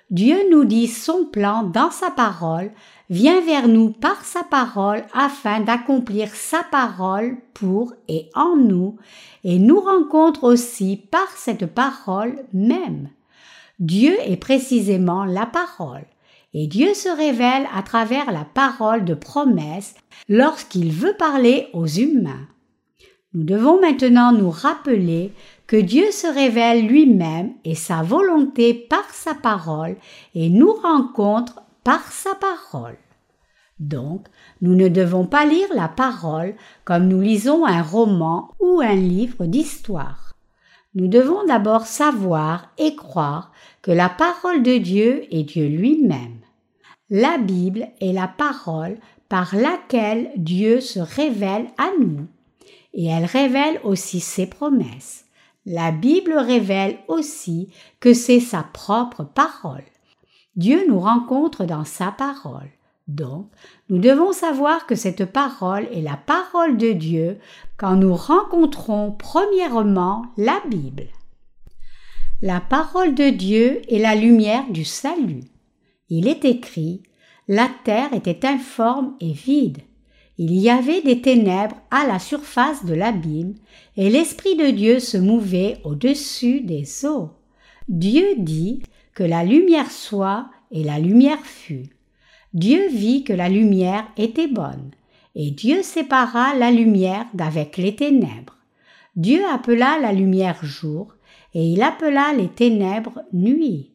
Dieu 0.09 0.37
nous 0.51 0.65
dit 0.65 0.87
son 0.87 1.25
plan 1.25 1.63
dans 1.63 1.91
sa 1.91 2.11
parole, 2.11 2.71
vient 3.09 3.41
vers 3.41 3.67
nous 3.67 3.91
par 3.91 4.25
sa 4.25 4.43
parole 4.43 5.03
afin 5.13 5.61
d'accomplir 5.61 6.33
sa 6.35 6.63
parole 6.63 7.37
pour 7.53 7.93
et 8.07 8.29
en 8.35 8.55
nous, 8.55 8.97
et 9.43 9.59
nous 9.59 9.79
rencontre 9.79 10.43
aussi 10.43 10.97
par 11.09 11.29
cette 11.35 11.65
parole 11.65 12.43
même. 12.53 13.09
Dieu 13.79 14.15
est 14.25 14.37
précisément 14.37 15.23
la 15.23 15.45
parole, 15.45 16.05
et 16.53 16.67
Dieu 16.67 16.93
se 16.93 17.09
révèle 17.09 17.67
à 17.73 17.83
travers 17.83 18.31
la 18.31 18.45
parole 18.45 19.05
de 19.05 19.13
promesse 19.13 19.95
lorsqu'il 20.27 20.91
veut 20.91 21.15
parler 21.17 21.67
aux 21.73 21.87
humains. 21.87 22.47
Nous 23.33 23.43
devons 23.43 23.79
maintenant 23.79 24.31
nous 24.31 24.49
rappeler 24.49 25.31
que 25.67 25.75
Dieu 25.75 26.11
se 26.11 26.27
révèle 26.27 26.87
lui-même 26.87 27.53
et 27.65 27.75
sa 27.75 28.01
volonté 28.01 28.73
par 28.73 29.07
sa 29.11 29.35
parole 29.35 29.97
et 30.33 30.49
nous 30.49 30.71
rencontre 30.71 31.61
par 31.87 32.11
sa 32.11 32.35
parole. 32.35 32.97
Donc, 33.79 34.27
nous 34.59 34.75
ne 34.75 34.89
devons 34.89 35.25
pas 35.25 35.45
lire 35.45 35.69
la 35.73 35.87
parole 35.87 36.53
comme 36.83 37.07
nous 37.07 37.21
lisons 37.21 37.65
un 37.65 37.81
roman 37.81 38.49
ou 38.59 38.81
un 38.81 38.95
livre 38.95 39.45
d'histoire. 39.45 40.33
Nous 40.95 41.07
devons 41.07 41.45
d'abord 41.45 41.85
savoir 41.85 42.73
et 42.77 42.93
croire 42.97 43.53
que 43.81 43.91
la 43.91 44.09
parole 44.09 44.63
de 44.63 44.77
Dieu 44.79 45.33
est 45.33 45.43
Dieu 45.43 45.69
lui-même. 45.69 46.41
La 47.09 47.37
Bible 47.37 47.87
est 48.01 48.11
la 48.11 48.27
parole 48.27 48.97
par 49.29 49.55
laquelle 49.55 50.31
Dieu 50.35 50.81
se 50.81 50.99
révèle 50.99 51.67
à 51.77 51.91
nous, 52.01 52.27
et 52.95 53.05
elle 53.05 53.23
révèle 53.23 53.79
aussi 53.85 54.19
ses 54.19 54.47
promesses. 54.47 55.23
La 55.65 55.91
Bible 55.91 56.33
révèle 56.33 56.97
aussi 57.07 57.69
que 58.01 58.13
c'est 58.13 58.41
sa 58.41 58.63
propre 58.63 59.23
parole. 59.23 59.85
Dieu 60.57 60.85
nous 60.87 60.99
rencontre 60.99 61.65
dans 61.65 61.85
sa 61.85 62.11
parole. 62.11 62.69
Donc, 63.07 63.49
nous 63.89 63.99
devons 63.99 64.33
savoir 64.33 64.85
que 64.85 64.95
cette 64.95 65.25
parole 65.25 65.87
est 65.93 66.01
la 66.01 66.17
parole 66.17 66.77
de 66.77 66.91
Dieu 66.91 67.37
quand 67.77 67.95
nous 67.95 68.15
rencontrons 68.15 69.11
premièrement 69.11 70.25
la 70.35 70.59
Bible. 70.67 71.05
La 72.41 72.59
parole 72.59 73.15
de 73.15 73.29
Dieu 73.29 73.81
est 73.87 73.99
la 73.99 74.15
lumière 74.15 74.69
du 74.69 74.83
salut. 74.83 75.45
Il 76.09 76.27
est 76.27 76.43
écrit 76.43 77.03
La 77.47 77.69
terre 77.85 78.13
était 78.13 78.45
informe 78.45 79.15
et 79.21 79.31
vide, 79.31 79.79
il 80.39 80.53
y 80.53 80.69
avait 80.69 81.01
des 81.01 81.21
ténèbres 81.21 81.77
à 81.89 82.05
la 82.05 82.19
surface 82.19 82.85
de 82.85 82.93
l'abîme, 82.93 83.55
et 83.95 84.09
l'Esprit 84.09 84.55
de 84.55 84.69
Dieu 84.69 84.99
se 84.99 85.17
mouvait 85.17 85.79
au-dessus 85.83 86.61
des 86.61 87.05
eaux. 87.05 87.31
Dieu 87.87 88.35
dit 88.37 88.83
que 89.17 89.23
la 89.23 89.43
lumière 89.43 89.89
soit, 89.89 90.47
et 90.69 90.83
la 90.83 90.99
lumière 90.99 91.43
fut. 91.43 91.89
Dieu 92.53 92.87
vit 92.89 93.23
que 93.23 93.33
la 93.33 93.49
lumière 93.49 94.05
était 94.15 94.47
bonne, 94.47 94.91
et 95.33 95.49
Dieu 95.49 95.81
sépara 95.81 96.53
la 96.53 96.69
lumière 96.69 97.25
d'avec 97.33 97.77
les 97.77 97.95
ténèbres. 97.95 98.59
Dieu 99.15 99.41
appela 99.51 99.97
la 99.99 100.13
lumière 100.13 100.63
jour, 100.63 101.15
et 101.55 101.65
il 101.65 101.81
appela 101.81 102.31
les 102.33 102.47
ténèbres 102.47 103.23
nuit. 103.33 103.91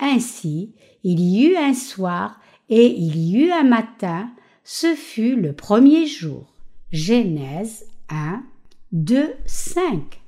Ainsi, 0.00 0.74
il 1.02 1.18
y 1.18 1.46
eut 1.46 1.56
un 1.56 1.72
soir, 1.72 2.38
et 2.68 2.88
il 2.88 3.16
y 3.16 3.38
eut 3.38 3.52
un 3.52 3.64
matin, 3.64 4.30
ce 4.64 4.94
fut 4.94 5.36
le 5.36 5.54
premier 5.54 6.06
jour. 6.06 6.52
Genèse 6.92 7.86
1, 8.10 8.42
2, 8.92 9.32
5. 9.46 10.20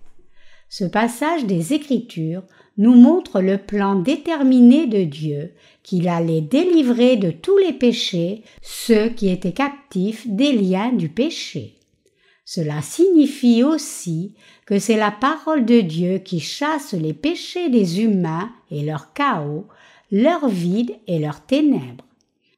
Ce 0.70 0.85
passage 0.85 1.44
des 1.44 1.75
Écritures 1.75 2.44
nous 2.80 2.94
montre 2.94 3.42
le 3.42 3.58
plan 3.58 3.94
déterminé 3.94 4.87
de 4.87 5.04
Dieu 5.04 5.52
qu'il 5.82 6.08
allait 6.08 6.40
délivrer 6.40 7.16
de 7.16 7.30
tous 7.30 7.58
les 7.58 7.75
péchés 7.75 8.42
ceux 8.62 9.10
qui 9.10 9.28
étaient 9.28 9.52
captifs 9.52 10.26
des 10.26 10.52
liens 10.52 10.90
du 10.90 11.10
péché. 11.10 11.75
Cela 12.46 12.80
signifie 12.80 13.62
aussi 13.62 14.34
que 14.64 14.78
c'est 14.78 14.96
la 14.96 15.10
parole 15.10 15.66
de 15.66 15.82
Dieu 15.82 16.18
qui 16.18 16.40
chasse 16.40 16.94
les 16.94 17.12
péchés 17.12 17.68
des 17.68 18.00
humains 18.00 18.50
et 18.70 18.82
leur 18.82 19.12
chaos, 19.12 19.66
leur 20.10 20.49
vide 20.49 20.92
et 21.06 21.18
leurs 21.18 21.44
ténèbres. 21.44 22.06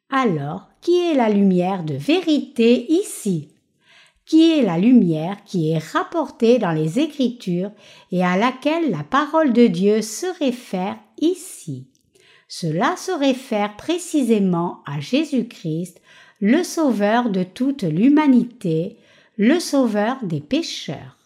Alors, 0.08 0.68
qui 0.80 1.00
est 1.00 1.14
la 1.14 1.30
lumière 1.30 1.82
de 1.82 1.94
vérité 1.94 2.86
ici? 2.92 3.48
Qui 4.32 4.50
est 4.50 4.62
la 4.62 4.78
lumière 4.78 5.44
qui 5.44 5.72
est 5.72 5.92
rapportée 5.92 6.58
dans 6.58 6.72
les 6.72 6.98
Écritures 6.98 7.70
et 8.10 8.24
à 8.24 8.38
laquelle 8.38 8.90
la 8.90 9.04
parole 9.04 9.52
de 9.52 9.66
Dieu 9.66 10.00
se 10.00 10.24
réfère 10.38 10.96
ici 11.20 11.86
Cela 12.48 12.96
se 12.96 13.12
réfère 13.12 13.76
précisément 13.76 14.78
à 14.86 15.00
Jésus-Christ, 15.00 16.00
le 16.40 16.62
Sauveur 16.62 17.28
de 17.28 17.42
toute 17.42 17.82
l'humanité, 17.82 18.96
le 19.36 19.60
Sauveur 19.60 20.16
des 20.22 20.40
pécheurs. 20.40 21.18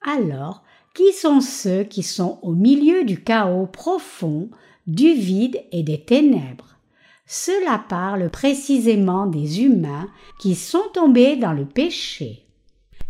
Alors, 0.00 0.62
qui 0.94 1.12
sont 1.12 1.42
ceux 1.42 1.84
qui 1.84 2.02
sont 2.02 2.38
au 2.40 2.54
milieu 2.54 3.04
du 3.04 3.22
chaos 3.22 3.66
profond, 3.66 4.48
du 4.86 5.12
vide 5.12 5.60
et 5.70 5.82
des 5.82 6.02
ténèbres? 6.02 6.78
Cela 7.26 7.84
parle 7.90 8.30
précisément 8.30 9.26
des 9.26 9.60
humains 9.60 10.08
qui 10.40 10.54
sont 10.54 10.88
tombés 10.94 11.36
dans 11.36 11.52
le 11.52 11.66
péché. 11.66 12.43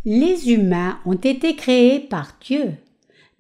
Les 0.06 0.52
humains 0.52 0.98
ont 1.06 1.14
été 1.14 1.56
créés 1.56 1.98
par 1.98 2.36
Dieu, 2.42 2.74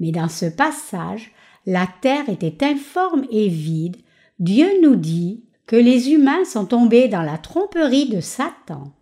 mais 0.00 0.12
dans 0.12 0.30
ce 0.30 0.46
passage, 0.46 1.32
la 1.66 1.86
terre 2.00 2.30
était 2.30 2.64
informe 2.64 3.26
et 3.30 3.48
vide. 3.48 3.98
Dieu 4.38 4.66
nous 4.82 4.96
dit 4.96 5.44
que 5.66 5.76
les 5.76 6.10
humains 6.12 6.44
sont 6.46 6.64
tombés 6.64 7.08
dans 7.08 7.20
la 7.20 7.36
tromperie 7.36 8.08
de 8.08 8.20
Satan. 8.20 8.92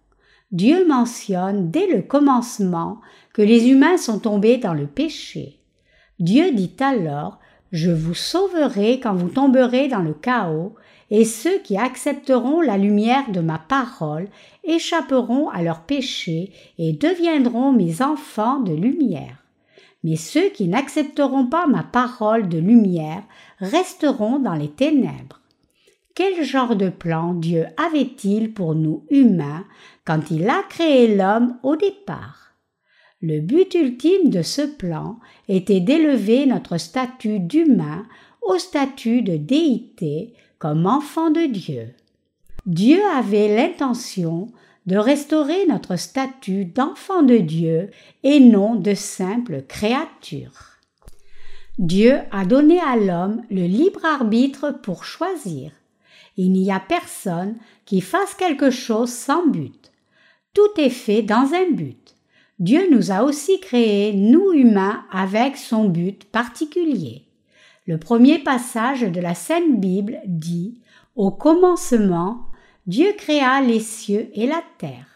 Dieu 0.50 0.87
mentionne 0.88 1.71
dès 1.71 1.87
le 1.87 2.02
commencement 2.02 3.00
que 3.33 3.42
les 3.42 3.69
humains 3.69 3.97
sont 3.97 4.19
tombés 4.19 4.59
dans 4.59 4.75
le 4.75 4.88
péché. 4.88 5.61
Dieu 6.19 6.50
dit 6.50 6.75
alors 6.81 7.38
Je 7.71 7.92
vous 7.92 8.14
sauverai 8.14 8.99
quand 8.99 9.14
vous 9.14 9.28
tomberez 9.28 9.87
dans 9.87 10.02
le 10.02 10.14
chaos, 10.14 10.75
et 11.11 11.25
ceux 11.25 11.59
qui 11.59 11.76
accepteront 11.76 12.61
la 12.61 12.76
lumière 12.76 13.31
de 13.31 13.40
ma 13.40 13.59
parole 13.59 14.28
échapperont 14.64 15.49
à 15.49 15.62
leurs 15.62 15.83
péchés 15.83 16.52
et 16.78 16.92
deviendront 16.92 17.73
mes 17.73 18.02
enfants 18.02 18.61
de 18.61 18.73
lumière. 18.73 19.45
Mais 20.04 20.16
ceux 20.16 20.49
qui 20.49 20.69
n'accepteront 20.69 21.47
pas 21.47 21.66
ma 21.66 21.83
parole 21.83 22.49
de 22.49 22.59
lumière 22.59 23.23
resteront 23.59 24.38
dans 24.38 24.54
les 24.54 24.71
ténèbres. 24.71 25.40
Quel 26.14 26.45
genre 26.45 26.76
de 26.76 26.90
plan 26.90 27.35
Dieu 27.35 27.66
avait-il 27.76 28.52
pour 28.52 28.75
nous 28.75 29.07
humains 29.11 29.64
quand 30.04 30.31
il 30.31 30.49
a 30.49 30.62
créé 30.69 31.16
l'homme 31.16 31.57
au 31.62 31.76
départ? 31.76 32.54
Le 33.23 33.40
but 33.40 33.75
ultime 33.75 34.31
de 34.31 34.42
ce 34.42 34.62
plan 34.62 35.19
était 35.49 35.81
d'élever 35.81 36.45
notre 36.45 36.76
statut 36.76 37.38
d'humain 37.38 38.04
au 38.42 38.59
statut 38.59 39.23
de 39.23 39.37
déité 39.37 40.35
comme 40.59 40.87
enfant 40.87 41.31
de 41.31 41.47
Dieu. 41.47 41.95
Dieu 42.66 43.00
avait 43.16 43.54
l'intention 43.57 44.52
de 44.87 44.97
restaurer 44.97 45.66
notre 45.66 45.97
statut 45.97 46.64
d'enfant 46.64 47.23
de 47.23 47.38
Dieu 47.38 47.90
et 48.23 48.38
non 48.38 48.76
de 48.76 48.95
simple 48.95 49.62
créature. 49.66 50.78
Dieu 51.78 52.19
a 52.31 52.45
donné 52.45 52.78
à 52.81 52.97
l'homme 52.97 53.42
le 53.50 53.62
libre 53.62 54.04
arbitre 54.04 54.71
pour 54.83 55.04
choisir. 55.04 55.73
Il 56.37 56.52
n'y 56.52 56.71
a 56.71 56.78
personne 56.81 57.57
qui 57.85 58.00
fasse 58.00 58.35
quelque 58.35 58.71
chose 58.71 59.11
sans 59.11 59.47
but. 59.47 59.90
Tout 60.54 60.81
est 60.81 60.90
fait 60.90 61.23
dans 61.23 61.54
un 61.54 61.71
but. 61.73 62.14
Dieu 62.59 62.88
nous 62.92 63.11
a 63.11 63.25
aussi 63.25 63.59
créés, 63.59 64.12
nous 64.12 64.52
humains, 64.52 65.04
avec 65.11 65.57
son 65.57 65.88
but 65.88 66.25
particulier. 66.25 67.25
Le 67.87 67.99
premier 67.99 68.38
passage 68.38 69.02
de 69.02 69.21
la 69.21 69.35
Sainte 69.35 69.81
Bible 69.81 70.21
dit 70.26 70.78
Au 71.16 71.33
commencement, 71.33 72.47
Dieu 72.87 73.12
créa 73.17 73.61
les 73.61 73.81
cieux 73.81 74.29
et 74.35 74.47
la 74.47 74.62
terre. 74.79 75.07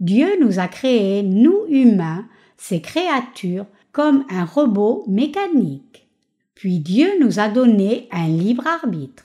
Dieu 0.00 0.38
nous 0.40 0.58
a 0.58 0.68
créés, 0.68 1.22
nous 1.22 1.66
humains, 1.68 2.26
ces 2.56 2.80
créatures, 2.80 3.66
comme 3.92 4.24
un 4.30 4.44
robot 4.44 5.04
mécanique. 5.06 6.08
Puis 6.54 6.78
Dieu 6.78 7.10
nous 7.20 7.40
a 7.40 7.48
donné 7.48 8.08
un 8.10 8.28
libre 8.28 8.66
arbitre. 8.66 9.24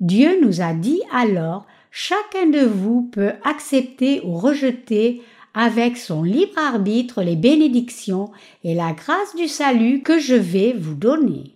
Dieu 0.00 0.38
nous 0.42 0.60
a 0.60 0.74
dit 0.74 1.00
alors 1.12 1.66
chacun 1.90 2.46
de 2.46 2.60
vous 2.60 3.08
peut 3.10 3.32
accepter 3.44 4.20
ou 4.24 4.36
rejeter 4.36 5.22
avec 5.54 5.96
son 5.96 6.22
libre 6.24 6.58
arbitre 6.58 7.22
les 7.22 7.36
bénédictions 7.36 8.30
et 8.64 8.74
la 8.74 8.92
grâce 8.92 9.34
du 9.36 9.48
salut 9.48 10.02
que 10.02 10.18
je 10.18 10.34
vais 10.34 10.72
vous 10.72 10.94
donner. 10.94 11.54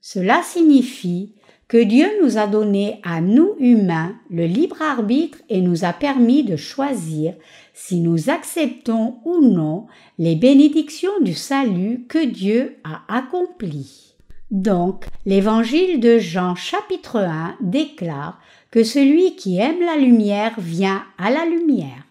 Cela 0.00 0.42
signifie 0.42 1.32
que 1.68 1.82
Dieu 1.82 2.06
nous 2.22 2.36
a 2.36 2.46
donné 2.46 3.00
à 3.02 3.20
nous 3.20 3.54
humains 3.58 4.16
le 4.30 4.46
libre 4.46 4.82
arbitre 4.82 5.38
et 5.48 5.60
nous 5.60 5.84
a 5.84 5.92
permis 5.92 6.44
de 6.44 6.56
choisir 6.56 7.34
si 7.72 8.00
nous 8.00 8.28
acceptons 8.28 9.16
ou 9.24 9.40
non 9.40 9.86
les 10.18 10.36
bénédictions 10.36 11.20
du 11.22 11.34
salut 11.34 12.04
que 12.08 12.24
Dieu 12.24 12.76
a 12.84 13.02
accompli. 13.08 14.14
Donc, 14.50 15.06
l'évangile 15.24 16.00
de 16.00 16.18
Jean 16.18 16.54
chapitre 16.54 17.18
1 17.18 17.56
déclare 17.60 18.40
que 18.70 18.84
celui 18.84 19.34
qui 19.36 19.58
aime 19.58 19.80
la 19.80 19.96
lumière 19.96 20.54
vient 20.58 21.02
à 21.18 21.30
la 21.30 21.46
lumière. 21.46 22.06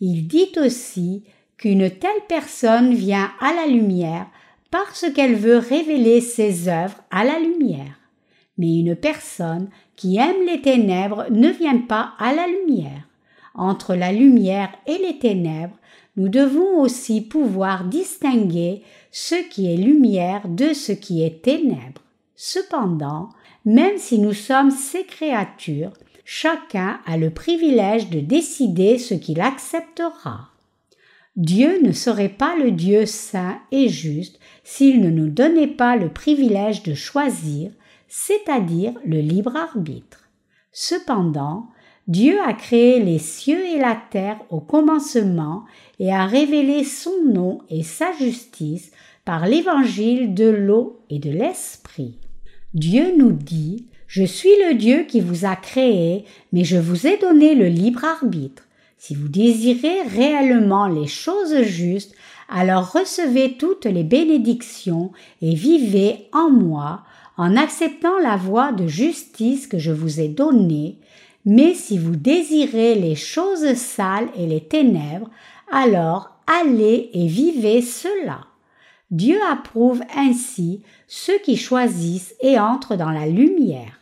Il 0.00 0.26
dit 0.26 0.52
aussi 0.56 1.24
qu'une 1.58 1.90
telle 1.90 2.10
personne 2.28 2.94
vient 2.94 3.30
à 3.38 3.52
la 3.52 3.66
lumière 3.66 4.26
parce 4.70 5.06
qu'elle 5.14 5.36
veut 5.36 5.58
révéler 5.58 6.20
ses 6.20 6.68
œuvres 6.68 7.04
à 7.10 7.22
la 7.22 7.38
lumière 7.38 8.00
mais 8.58 8.78
une 8.78 8.96
personne 8.96 9.68
qui 9.96 10.16
aime 10.16 10.46
les 10.46 10.60
ténèbres 10.60 11.26
ne 11.30 11.48
vient 11.48 11.78
pas 11.78 12.12
à 12.18 12.34
la 12.34 12.46
lumière. 12.46 13.08
Entre 13.54 13.94
la 13.94 14.12
lumière 14.12 14.70
et 14.86 14.98
les 14.98 15.18
ténèbres, 15.18 15.76
nous 16.16 16.28
devons 16.28 16.80
aussi 16.80 17.20
pouvoir 17.20 17.84
distinguer 17.84 18.82
ce 19.10 19.34
qui 19.48 19.72
est 19.72 19.76
lumière 19.76 20.48
de 20.48 20.72
ce 20.72 20.92
qui 20.92 21.24
est 21.24 21.42
ténèbres. 21.42 22.02
Cependant, 22.36 23.30
même 23.64 23.96
si 23.96 24.18
nous 24.18 24.32
sommes 24.32 24.70
ces 24.70 25.04
créatures, 25.04 25.92
chacun 26.24 27.00
a 27.06 27.16
le 27.16 27.30
privilège 27.30 28.10
de 28.10 28.20
décider 28.20 28.98
ce 28.98 29.14
qu'il 29.14 29.40
acceptera. 29.40 30.48
Dieu 31.36 31.80
ne 31.82 31.92
serait 31.92 32.28
pas 32.28 32.56
le 32.56 32.70
Dieu 32.70 33.06
saint 33.06 33.58
et 33.72 33.88
juste 33.88 34.38
s'il 34.62 35.00
ne 35.00 35.10
nous 35.10 35.28
donnait 35.28 35.66
pas 35.66 35.96
le 35.96 36.08
privilège 36.08 36.84
de 36.84 36.94
choisir 36.94 37.72
c'est-à-dire 38.08 38.92
le 39.04 39.20
libre 39.20 39.56
arbitre. 39.56 40.28
Cependant, 40.72 41.68
Dieu 42.06 42.38
a 42.46 42.52
créé 42.52 43.00
les 43.00 43.18
cieux 43.18 43.64
et 43.66 43.78
la 43.78 43.96
terre 44.10 44.38
au 44.50 44.60
commencement 44.60 45.64
et 45.98 46.12
a 46.12 46.26
révélé 46.26 46.84
son 46.84 47.24
nom 47.24 47.60
et 47.70 47.82
sa 47.82 48.12
justice 48.12 48.90
par 49.24 49.46
l'évangile 49.46 50.34
de 50.34 50.48
l'eau 50.48 51.00
et 51.08 51.18
de 51.18 51.30
l'esprit. 51.30 52.18
Dieu 52.74 53.14
nous 53.16 53.32
dit 53.32 53.86
Je 54.06 54.24
suis 54.24 54.54
le 54.68 54.74
Dieu 54.74 55.04
qui 55.04 55.20
vous 55.20 55.46
a 55.46 55.56
créé, 55.56 56.24
mais 56.52 56.64
je 56.64 56.76
vous 56.76 57.06
ai 57.06 57.16
donné 57.16 57.54
le 57.54 57.68
libre 57.68 58.04
arbitre. 58.04 58.64
Si 58.98 59.14
vous 59.14 59.28
désirez 59.28 60.02
réellement 60.02 60.86
les 60.86 61.06
choses 61.06 61.62
justes, 61.62 62.14
alors 62.48 62.92
recevez 62.92 63.56
toutes 63.56 63.86
les 63.86 64.04
bénédictions 64.04 65.12
et 65.40 65.54
vivez 65.54 66.26
en 66.32 66.50
moi, 66.50 67.02
en 67.36 67.56
acceptant 67.56 68.18
la 68.18 68.36
voie 68.36 68.72
de 68.72 68.86
justice 68.86 69.66
que 69.66 69.78
je 69.78 69.92
vous 69.92 70.20
ai 70.20 70.28
donnée, 70.28 70.98
mais 71.44 71.74
si 71.74 71.98
vous 71.98 72.16
désirez 72.16 72.94
les 72.94 73.16
choses 73.16 73.74
sales 73.74 74.28
et 74.36 74.46
les 74.46 74.62
ténèbres, 74.62 75.30
alors 75.70 76.30
allez 76.46 77.10
et 77.12 77.26
vivez 77.26 77.82
cela. 77.82 78.46
Dieu 79.10 79.38
approuve 79.50 80.02
ainsi 80.16 80.82
ceux 81.06 81.38
qui 81.38 81.56
choisissent 81.56 82.34
et 82.40 82.58
entrent 82.58 82.96
dans 82.96 83.10
la 83.10 83.26
lumière. 83.26 83.98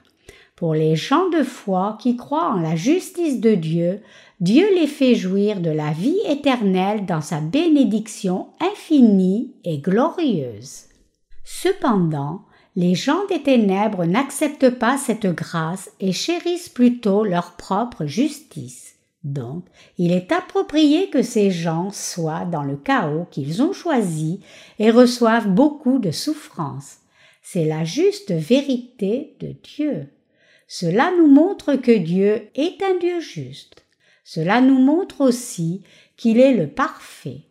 Pour 0.57 0.75
les 0.75 0.95
gens 0.95 1.29
de 1.31 1.43
foi 1.43 1.99
qui 2.01 2.17
croient 2.17 2.53
en 2.53 2.61
la 2.61 2.77
justice 2.77 3.41
de 3.41 3.55
Dieu, 3.55 4.01
Dieu 4.41 4.67
les 4.75 4.87
fait 4.87 5.15
jouir 5.15 5.61
de 5.61 5.71
la 5.71 5.91
vie 5.91 6.21
éternelle 6.29 7.05
dans 7.05 7.21
sa 7.21 7.41
bénédiction 7.41 8.49
infinie 8.61 9.55
et 9.65 9.79
glorieuse. 9.79 10.85
Cependant, 11.45 12.43
les 12.75 12.95
gens 12.95 13.27
des 13.29 13.43
ténèbres 13.43 14.07
n'acceptent 14.07 14.71
pas 14.71 14.97
cette 14.97 15.27
grâce 15.27 15.91
et 16.01 16.13
chérissent 16.13 16.71
plutôt 16.71 17.25
leur 17.25 17.53
propre 17.53 18.07
justice. 18.07 18.95
Donc, 19.25 19.65
il 19.99 20.11
est 20.11 20.33
approprié 20.33 21.09
que 21.11 21.23
ces 21.23 21.51
gens 21.51 21.91
soient 21.93 22.45
dans 22.45 22.63
le 22.65 22.77
chaos 22.77 23.27
qu'ils 23.31 23.63
ont 23.63 23.73
choisi 23.73 24.41
et 24.79 24.91
reçoivent 24.91 25.49
beaucoup 25.49 25.99
de 25.99 26.11
souffrances. 26.11 26.97
C'est 27.43 27.65
la 27.65 27.85
juste 27.85 28.33
vérité 28.33 29.37
de 29.41 29.55
Dieu. 29.63 30.09
Cela 30.67 31.13
nous 31.17 31.29
montre 31.29 31.75
que 31.75 31.97
Dieu 31.97 32.49
est 32.55 32.83
un 32.83 32.99
Dieu 32.99 33.21
juste. 33.21 33.85
Cela 34.25 34.61
nous 34.61 34.79
montre 34.79 35.21
aussi 35.21 35.83
qu'il 36.17 36.41
est 36.41 36.55
le 36.55 36.67
parfait. 36.67 37.43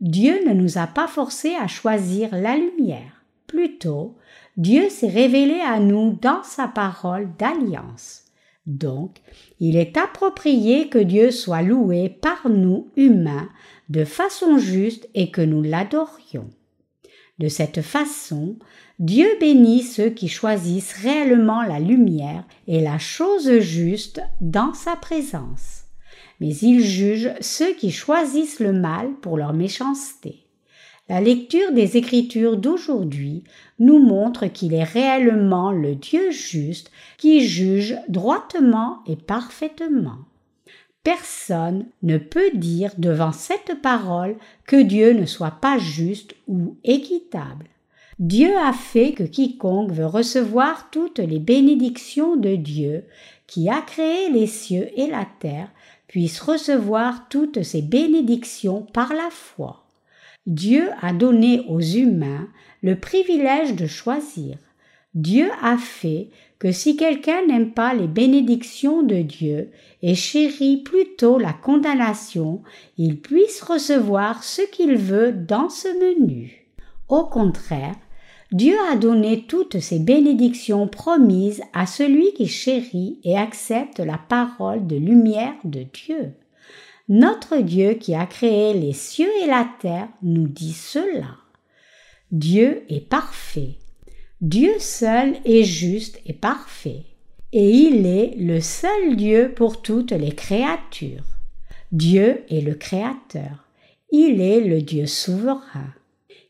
Dieu 0.00 0.40
ne 0.46 0.54
nous 0.54 0.78
a 0.78 0.86
pas 0.86 1.08
forcés 1.08 1.54
à 1.56 1.66
choisir 1.66 2.34
la 2.34 2.56
lumière. 2.56 3.24
Plutôt, 3.46 4.16
Dieu 4.60 4.90
s'est 4.90 5.08
révélé 5.08 5.58
à 5.60 5.80
nous 5.80 6.18
dans 6.20 6.42
sa 6.42 6.68
parole 6.68 7.30
d'alliance. 7.38 8.24
Donc, 8.66 9.16
il 9.58 9.74
est 9.74 9.96
approprié 9.96 10.90
que 10.90 10.98
Dieu 10.98 11.30
soit 11.30 11.62
loué 11.62 12.10
par 12.10 12.46
nous 12.50 12.90
humains 12.94 13.48
de 13.88 14.04
façon 14.04 14.58
juste 14.58 15.08
et 15.14 15.30
que 15.30 15.40
nous 15.40 15.62
l'adorions. 15.62 16.50
De 17.38 17.48
cette 17.48 17.80
façon, 17.80 18.58
Dieu 18.98 19.28
bénit 19.40 19.80
ceux 19.80 20.10
qui 20.10 20.28
choisissent 20.28 20.92
réellement 20.92 21.62
la 21.62 21.80
lumière 21.80 22.44
et 22.66 22.82
la 22.82 22.98
chose 22.98 23.60
juste 23.60 24.20
dans 24.42 24.74
sa 24.74 24.94
présence. 24.94 25.84
Mais 26.38 26.54
il 26.54 26.82
juge 26.82 27.30
ceux 27.40 27.72
qui 27.72 27.90
choisissent 27.90 28.60
le 28.60 28.74
mal 28.74 29.14
pour 29.22 29.38
leur 29.38 29.54
méchanceté. 29.54 30.49
La 31.10 31.20
lecture 31.20 31.72
des 31.72 31.96
Écritures 31.96 32.56
d'aujourd'hui 32.56 33.42
nous 33.80 33.98
montre 33.98 34.46
qu'il 34.46 34.74
est 34.74 34.84
réellement 34.84 35.72
le 35.72 35.96
Dieu 35.96 36.30
juste 36.30 36.92
qui 37.18 37.40
juge 37.40 37.96
droitement 38.06 39.00
et 39.08 39.16
parfaitement. 39.16 40.18
Personne 41.02 41.86
ne 42.04 42.16
peut 42.16 42.52
dire 42.54 42.92
devant 42.96 43.32
cette 43.32 43.82
parole 43.82 44.36
que 44.68 44.80
Dieu 44.80 45.12
ne 45.12 45.26
soit 45.26 45.56
pas 45.60 45.78
juste 45.78 46.36
ou 46.46 46.76
équitable. 46.84 47.66
Dieu 48.20 48.56
a 48.56 48.72
fait 48.72 49.10
que 49.10 49.24
quiconque 49.24 49.90
veut 49.90 50.06
recevoir 50.06 50.90
toutes 50.92 51.18
les 51.18 51.40
bénédictions 51.40 52.36
de 52.36 52.54
Dieu, 52.54 53.02
qui 53.48 53.68
a 53.68 53.80
créé 53.80 54.30
les 54.30 54.46
cieux 54.46 54.88
et 54.94 55.08
la 55.08 55.26
terre, 55.40 55.72
puisse 56.06 56.40
recevoir 56.40 57.28
toutes 57.28 57.64
ces 57.64 57.82
bénédictions 57.82 58.82
par 58.92 59.12
la 59.12 59.28
foi. 59.30 59.79
Dieu 60.50 60.88
a 61.00 61.12
donné 61.12 61.62
aux 61.68 61.78
humains 61.78 62.48
le 62.82 62.98
privilège 62.98 63.76
de 63.76 63.86
choisir. 63.86 64.56
Dieu 65.14 65.48
a 65.62 65.78
fait 65.78 66.30
que 66.58 66.72
si 66.72 66.96
quelqu'un 66.96 67.46
n'aime 67.46 67.70
pas 67.70 67.94
les 67.94 68.08
bénédictions 68.08 69.04
de 69.04 69.22
Dieu 69.22 69.70
et 70.02 70.16
chérit 70.16 70.78
plutôt 70.78 71.38
la 71.38 71.52
condamnation, 71.52 72.62
il 72.98 73.20
puisse 73.20 73.62
recevoir 73.62 74.42
ce 74.42 74.62
qu'il 74.72 74.96
veut 74.96 75.30
dans 75.30 75.68
ce 75.68 75.86
menu. 75.86 76.66
Au 77.08 77.26
contraire, 77.26 77.94
Dieu 78.50 78.74
a 78.90 78.96
donné 78.96 79.44
toutes 79.46 79.78
ces 79.78 80.00
bénédictions 80.00 80.88
promises 80.88 81.62
à 81.72 81.86
celui 81.86 82.32
qui 82.32 82.48
chérit 82.48 83.20
et 83.22 83.38
accepte 83.38 84.00
la 84.00 84.18
parole 84.18 84.88
de 84.88 84.96
lumière 84.96 85.54
de 85.62 85.84
Dieu. 85.84 86.32
Notre 87.10 87.56
Dieu 87.58 87.94
qui 87.94 88.14
a 88.14 88.24
créé 88.24 88.72
les 88.72 88.92
cieux 88.92 89.30
et 89.42 89.46
la 89.46 89.68
terre 89.80 90.08
nous 90.22 90.46
dit 90.46 90.72
cela. 90.72 91.36
Dieu 92.30 92.84
est 92.88 93.06
parfait. 93.06 93.78
Dieu 94.40 94.74
seul 94.78 95.34
est 95.44 95.64
juste 95.64 96.20
et 96.24 96.32
parfait. 96.32 97.02
Et 97.52 97.68
il 97.68 98.06
est 98.06 98.36
le 98.38 98.60
seul 98.60 99.16
Dieu 99.16 99.52
pour 99.56 99.82
toutes 99.82 100.12
les 100.12 100.30
créatures. 100.30 101.24
Dieu 101.90 102.44
est 102.48 102.60
le 102.60 102.74
Créateur. 102.74 103.66
Il 104.12 104.40
est 104.40 104.60
le 104.60 104.80
Dieu 104.80 105.06
souverain. 105.06 105.92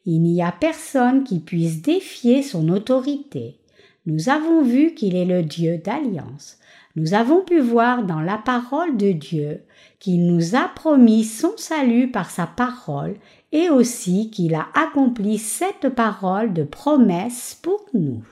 Il 0.05 0.21
n'y 0.21 0.43
a 0.43 0.53
personne 0.53 1.25
qui 1.25 1.41
puisse 1.41 1.81
défier 1.81 2.43
son 2.43 2.69
autorité. 2.69 3.57
Nous 4.05 4.29
avons 4.29 4.63
vu 4.63 4.93
qu'il 4.93 5.17
est 5.17 5.25
le 5.25 5.43
Dieu 5.43 5.79
d'alliance. 5.79 6.59
Nous 6.97 7.15
avons 7.15 7.43
pu 7.43 7.61
voir 7.61 8.05
dans 8.05 8.21
la 8.21 8.37
parole 8.37 8.99
de 8.99 9.13
Dieu 9.13 9.63
qu'il 10.01 10.27
nous 10.27 10.57
a 10.57 10.67
promis 10.67 11.25
son 11.25 11.53
salut 11.57 12.11
par 12.11 12.31
sa 12.31 12.47
parole 12.47 13.17
et 13.53 13.69
aussi 13.69 14.31
qu'il 14.31 14.55
a 14.55 14.67
accompli 14.75 15.39
cette 15.39 15.91
parole 15.91 16.53
de 16.53 16.65
promesse 16.65 17.59
pour 17.63 17.85
nous. 17.95 18.23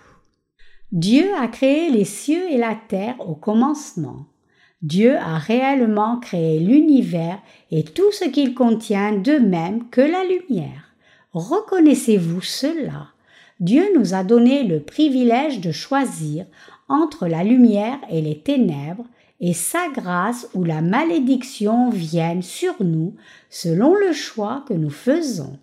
Dieu 0.90 1.34
a 1.34 1.46
créé 1.48 1.90
les 1.90 2.06
cieux 2.06 2.50
et 2.50 2.56
la 2.56 2.74
terre 2.74 3.16
au 3.20 3.34
commencement. 3.34 4.24
Dieu 4.80 5.16
a 5.16 5.36
réellement 5.36 6.18
créé 6.18 6.60
l'univers 6.60 7.38
et 7.70 7.82
tout 7.84 8.10
ce 8.12 8.24
qu'il 8.24 8.54
contient 8.54 9.12
de 9.12 9.32
même 9.32 9.90
que 9.90 10.00
la 10.00 10.24
lumière. 10.24 10.94
Reconnaissez-vous 11.34 12.40
cela? 12.40 13.08
Dieu 13.60 13.84
nous 13.94 14.14
a 14.14 14.24
donné 14.24 14.62
le 14.62 14.80
privilège 14.80 15.60
de 15.60 15.72
choisir 15.72 16.46
entre 16.88 17.26
la 17.26 17.44
lumière 17.44 17.98
et 18.08 18.22
les 18.22 18.38
ténèbres, 18.38 19.04
et 19.40 19.52
sa 19.52 19.88
grâce 19.94 20.48
ou 20.54 20.64
la 20.64 20.82
malédiction 20.82 21.90
viennent 21.90 22.42
sur 22.42 22.74
nous 22.82 23.14
selon 23.50 23.94
le 23.94 24.12
choix 24.12 24.64
que 24.66 24.74
nous 24.74 24.90
faisons. 24.90 25.58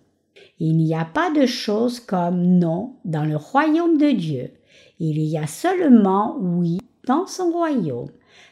Il 0.58 0.78
n'y 0.78 0.94
a 0.94 1.04
pas 1.04 1.30
de 1.30 1.44
chose 1.44 2.00
comme 2.00 2.58
non 2.58 2.96
dans 3.04 3.24
le 3.24 3.36
royaume 3.36 3.98
de 3.98 4.10
Dieu. 4.10 4.50
Il 4.98 5.20
y 5.20 5.36
a 5.36 5.46
seulement 5.46 6.38
oui 6.40 6.78
dans 7.06 7.26
son 7.26 7.50
royaume. 7.50 8.10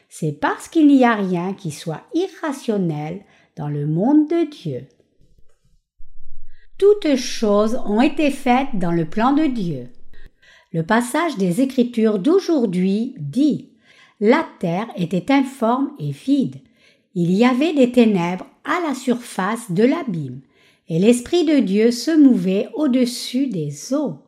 C'est 0.09 0.33
parce 0.33 0.67
qu'il 0.67 0.87
n'y 0.87 1.03
a 1.03 1.15
rien 1.15 1.53
qui 1.53 1.71
soit 1.71 2.03
irrationnel 2.13 3.21
dans 3.57 3.67
le 3.67 3.87
monde 3.87 4.29
de 4.29 4.49
Dieu. 4.49 4.87
Toutes 6.77 7.15
choses 7.15 7.79
ont 7.85 8.01
été 8.01 8.29
faites 8.29 8.67
dans 8.73 8.91
le 8.91 9.05
plan 9.05 9.33
de 9.33 9.45
Dieu. 9.45 9.87
Le 10.71 10.83
passage 10.83 11.37
des 11.37 11.61
Écritures 11.61 12.19
d'aujourd'hui 12.19 13.15
dit 13.17 13.74
La 14.19 14.45
terre 14.59 14.87
était 14.95 15.31
informe 15.31 15.91
et 15.99 16.11
vide. 16.11 16.57
Il 17.15 17.31
y 17.31 17.45
avait 17.45 17.73
des 17.73 17.91
ténèbres 17.91 18.45
à 18.63 18.79
la 18.87 18.93
surface 18.95 19.71
de 19.71 19.83
l'abîme, 19.83 20.41
et 20.87 20.99
l'Esprit 20.99 21.45
de 21.45 21.59
Dieu 21.59 21.91
se 21.91 22.11
mouvait 22.11 22.69
au-dessus 22.75 23.47
des 23.47 23.93
eaux. 23.93 24.19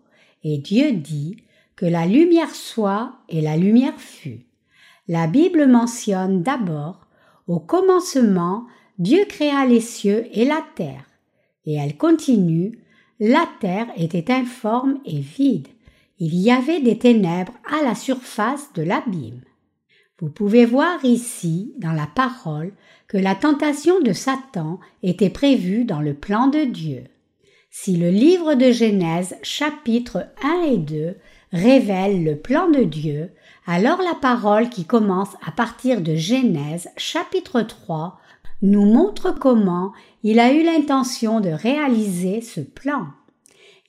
Et 0.43 0.57
Dieu 0.57 0.91
dit 0.91 1.37
que 1.75 1.85
la 1.85 2.05
lumière 2.05 2.53
soit, 2.53 3.13
et 3.29 3.41
la 3.41 3.57
lumière 3.57 3.99
fut. 3.99 4.45
La 5.07 5.27
Bible 5.27 5.67
mentionne 5.67 6.41
d'abord 6.43 7.07
Au 7.47 7.59
commencement, 7.59 8.65
Dieu 8.99 9.25
créa 9.27 9.65
les 9.65 9.81
cieux 9.81 10.27
et 10.33 10.45
la 10.45 10.63
terre. 10.75 11.05
Et 11.65 11.75
elle 11.75 11.97
continue 11.97 12.79
La 13.19 13.47
terre 13.59 13.87
était 13.95 14.31
informe 14.31 14.99
et 15.05 15.19
vide 15.19 15.67
il 16.19 16.35
y 16.35 16.49
avait 16.49 16.81
des 16.81 16.97
ténèbres 16.97 17.53
à 17.71 17.83
la 17.83 17.93
surface 17.93 18.73
de 18.73 18.81
l'abîme. 18.81 19.41
Vous 20.19 20.29
pouvez 20.29 20.65
voir 20.65 21.05
ici, 21.05 21.73
dans 21.77 21.91
la 21.91 22.07
parole, 22.07 22.73
que 23.07 23.17
la 23.17 23.35
tentation 23.35 24.01
de 24.01 24.13
Satan 24.13 24.79
était 25.03 25.29
prévue 25.29 25.85
dans 25.85 26.01
le 26.01 26.15
plan 26.15 26.47
de 26.47 26.63
Dieu. 26.63 27.03
Si 27.69 27.95
le 27.97 28.09
livre 28.09 28.55
de 28.55 28.71
Genèse 28.71 29.35
chapitre 29.43 30.25
1 30.43 30.71
et 30.71 30.77
2 30.77 31.15
révèle 31.53 32.23
le 32.23 32.35
plan 32.35 32.67
de 32.67 32.83
Dieu, 32.83 33.29
alors 33.67 34.01
la 34.01 34.15
parole 34.15 34.69
qui 34.69 34.85
commence 34.85 35.35
à 35.45 35.51
partir 35.51 36.01
de 36.01 36.15
Genèse 36.15 36.89
chapitre 36.97 37.61
3 37.61 38.19
nous 38.63 38.85
montre 38.85 39.29
comment 39.29 39.93
il 40.23 40.39
a 40.39 40.51
eu 40.51 40.63
l'intention 40.63 41.41
de 41.41 41.49
réaliser 41.49 42.41
ce 42.41 42.61
plan. 42.61 43.05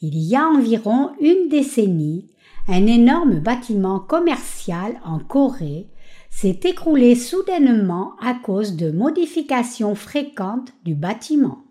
Il 0.03 0.19
y 0.19 0.37
a 0.37 0.47
environ 0.47 1.12
une 1.23 1.49
décennie, 1.49 2.27
un 2.69 2.87
énorme 2.87 3.41
bâtiment 3.41 3.99
commercial 3.99 5.01
en 5.07 5.21
Corée 5.21 5.87
s'est 6.31 6.61
écroulé 6.64 7.14
soudainement 7.14 8.14
à 8.21 8.35
cause 8.35 8.77
de 8.77 8.91
modifications 8.91 9.95
fréquentes 9.95 10.73
du 10.85 10.95
bâtiment. 10.95 11.64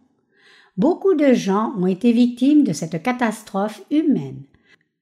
Beaucoup 0.78 1.16
de 1.16 1.34
gens 1.34 1.74
ont 1.78 1.88
été 1.88 2.12
victimes 2.12 2.64
de 2.64 2.74
cette 2.74 3.02
catastrophe 3.02 3.82
humaine. 3.90 4.44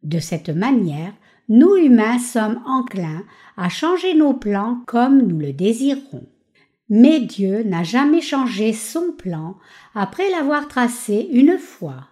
De 0.04 0.20
cette 0.20 0.50
manière, 0.50 1.14
nous 1.50 1.76
humains 1.76 2.20
sommes 2.20 2.62
enclins 2.66 3.24
à 3.58 3.70
changer 3.70 4.14
nos 4.14 4.34
plans 4.34 4.82
comme 4.86 5.22
nous 5.22 5.38
le 5.38 5.54
désirons. 5.54 6.28
Mais 6.90 7.20
Dieu 7.20 7.64
n'a 7.64 7.84
jamais 7.84 8.22
changé 8.22 8.72
son 8.72 9.12
plan 9.12 9.56
après 9.96 10.30
l'avoir 10.30 10.68
tracé 10.68 11.28
une 11.32 11.58
fois. 11.58 12.08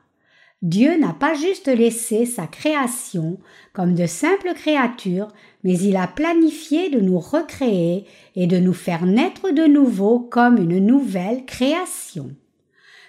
Dieu 0.63 0.97
n'a 0.97 1.11
pas 1.11 1.33
juste 1.33 1.67
laissé 1.67 2.25
sa 2.25 2.47
création 2.47 3.37
comme 3.73 3.95
de 3.95 4.05
simples 4.05 4.53
créatures, 4.55 5.27
mais 5.65 5.77
il 5.77 5.97
a 5.97 6.07
planifié 6.07 6.89
de 6.89 7.01
nous 7.01 7.19
recréer 7.19 8.05
et 8.37 8.47
de 8.47 8.57
nous 8.57 8.73
faire 8.73 9.05
naître 9.05 9.51
de 9.51 9.65
nouveau 9.65 10.19
comme 10.19 10.55
une 10.57 10.79
nouvelle 10.79 11.43
création. 11.45 12.33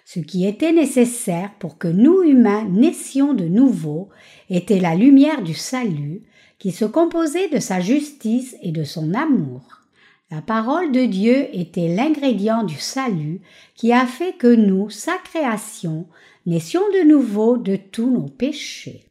Ce 0.05 0.19
qui 0.19 0.47
était 0.47 0.73
nécessaire 0.73 1.53
pour 1.61 1.79
que 1.79 1.87
nous 1.87 2.25
humains 2.25 2.65
naissions 2.65 3.35
de 3.35 3.45
nouveau 3.45 4.09
était 4.51 4.81
la 4.81 4.97
lumière 4.97 5.43
du 5.43 5.55
salut, 5.55 6.23
qui 6.59 6.73
se 6.73 6.85
composait 6.85 7.49
de 7.49 7.61
sa 7.61 7.81
justice 7.81 8.57
et 8.63 8.73
de 8.73 8.83
son 8.83 9.15
amour. 9.15 9.83
La 10.31 10.43
parole 10.43 10.91
de 10.91 11.05
Dieu 11.05 11.47
était 11.53 11.95
l'ingrédient 11.95 12.65
du 12.65 12.77
salut 12.77 13.43
qui 13.77 13.93
a 13.93 14.07
fait 14.07 14.33
que 14.33 14.53
nous, 14.53 14.91
sa 14.91 15.17
création, 15.19 16.07
naissions 16.47 16.89
de 16.93 17.07
nouveau 17.07 17.57
de 17.57 17.77
tous 17.77 18.11
nos 18.11 18.29
péchés. 18.29 19.05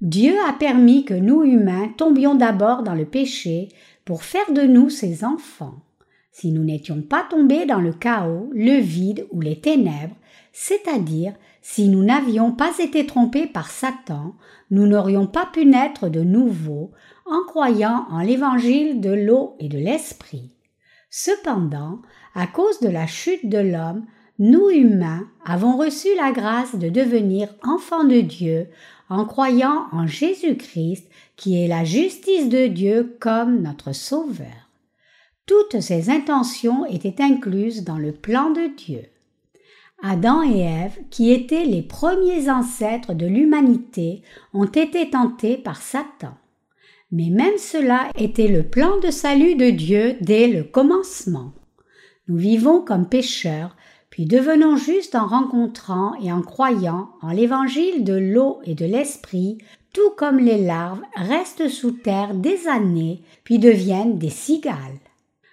Dieu 0.00 0.34
a 0.48 0.52
permis 0.54 1.04
que 1.04 1.14
nous 1.14 1.42
humains 1.44 1.92
tombions 1.96 2.34
d'abord 2.34 2.82
dans 2.82 2.94
le 2.94 3.04
péché 3.04 3.68
pour 4.04 4.22
faire 4.22 4.50
de 4.52 4.62
nous 4.62 4.88
ses 4.88 5.24
enfants. 5.24 5.82
Si 6.32 6.52
nous 6.52 6.64
n'étions 6.64 7.02
pas 7.02 7.26
tombés 7.28 7.66
dans 7.66 7.80
le 7.80 7.92
chaos, 7.92 8.48
le 8.54 8.80
vide 8.80 9.26
ou 9.30 9.40
les 9.40 9.60
ténèbres, 9.60 10.16
c'est-à-dire 10.52 11.34
si 11.60 11.88
nous 11.88 12.02
n'avions 12.02 12.52
pas 12.52 12.78
été 12.78 13.04
trompés 13.04 13.46
par 13.46 13.68
Satan, 13.70 14.34
nous 14.70 14.86
n'aurions 14.86 15.26
pas 15.26 15.46
pu 15.52 15.66
naître 15.66 16.08
de 16.08 16.20
nouveau 16.20 16.92
en 17.26 17.44
croyant 17.46 18.06
en 18.10 18.20
l'évangile 18.20 19.00
de 19.00 19.10
l'eau 19.10 19.56
et 19.58 19.68
de 19.68 19.78
l'esprit. 19.78 20.50
Cependant, 21.10 22.00
à 22.34 22.46
cause 22.46 22.80
de 22.80 22.88
la 22.88 23.06
chute 23.06 23.48
de 23.48 23.58
l'homme, 23.58 24.06
nous 24.40 24.70
humains 24.70 25.28
avons 25.44 25.76
reçu 25.76 26.08
la 26.16 26.32
grâce 26.32 26.74
de 26.74 26.88
devenir 26.88 27.54
enfants 27.62 28.04
de 28.04 28.22
Dieu 28.22 28.68
en 29.10 29.26
croyant 29.26 29.84
en 29.92 30.06
Jésus-Christ 30.06 31.06
qui 31.36 31.62
est 31.62 31.68
la 31.68 31.84
justice 31.84 32.48
de 32.48 32.66
Dieu 32.66 33.16
comme 33.20 33.60
notre 33.60 33.92
Sauveur. 33.92 34.70
Toutes 35.44 35.80
ces 35.80 36.08
intentions 36.08 36.86
étaient 36.86 37.22
incluses 37.22 37.84
dans 37.84 37.98
le 37.98 38.12
plan 38.12 38.50
de 38.50 38.74
Dieu. 38.74 39.02
Adam 40.02 40.42
et 40.42 40.60
Ève, 40.60 40.98
qui 41.10 41.30
étaient 41.32 41.66
les 41.66 41.82
premiers 41.82 42.48
ancêtres 42.48 43.12
de 43.12 43.26
l'humanité, 43.26 44.22
ont 44.54 44.64
été 44.64 45.10
tentés 45.10 45.58
par 45.58 45.82
Satan. 45.82 46.34
Mais 47.12 47.28
même 47.28 47.58
cela 47.58 48.08
était 48.16 48.48
le 48.48 48.62
plan 48.62 48.98
de 49.00 49.10
salut 49.10 49.56
de 49.56 49.68
Dieu 49.68 50.16
dès 50.22 50.48
le 50.48 50.64
commencement. 50.64 51.52
Nous 52.28 52.38
vivons 52.38 52.80
comme 52.80 53.06
pécheurs 53.06 53.76
puis 54.20 54.26
devenons 54.26 54.76
justes 54.76 55.14
en 55.14 55.26
rencontrant 55.26 56.12
et 56.22 56.30
en 56.30 56.42
croyant 56.42 57.08
en 57.22 57.30
l'évangile 57.30 58.04
de 58.04 58.12
l'eau 58.12 58.60
et 58.64 58.74
de 58.74 58.84
l'esprit, 58.84 59.56
tout 59.94 60.10
comme 60.18 60.38
les 60.38 60.62
larves 60.62 61.00
restent 61.16 61.70
sous 61.70 61.92
terre 61.92 62.34
des 62.34 62.68
années, 62.68 63.22
puis 63.44 63.58
deviennent 63.58 64.18
des 64.18 64.28
cigales. 64.28 65.00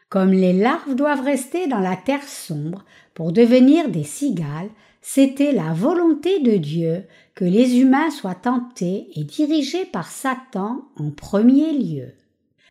Comme 0.09 0.33
les 0.33 0.51
larves 0.51 0.95
doivent 0.95 1.23
rester 1.23 1.67
dans 1.67 1.79
la 1.79 1.95
terre 1.95 2.27
sombre 2.27 2.83
pour 3.13 3.31
devenir 3.31 3.87
des 3.87 4.03
cigales, 4.03 4.71
c'était 5.01 5.53
la 5.53 5.71
volonté 5.71 6.41
de 6.41 6.57
Dieu 6.57 7.05
que 7.35 7.45
les 7.45 7.79
humains 7.79 8.11
soient 8.11 8.35
tentés 8.35 9.07
et 9.15 9.23
dirigés 9.23 9.85
par 9.85 10.11
Satan 10.11 10.81
en 10.97 11.09
premier 11.11 11.71
lieu. 11.71 12.11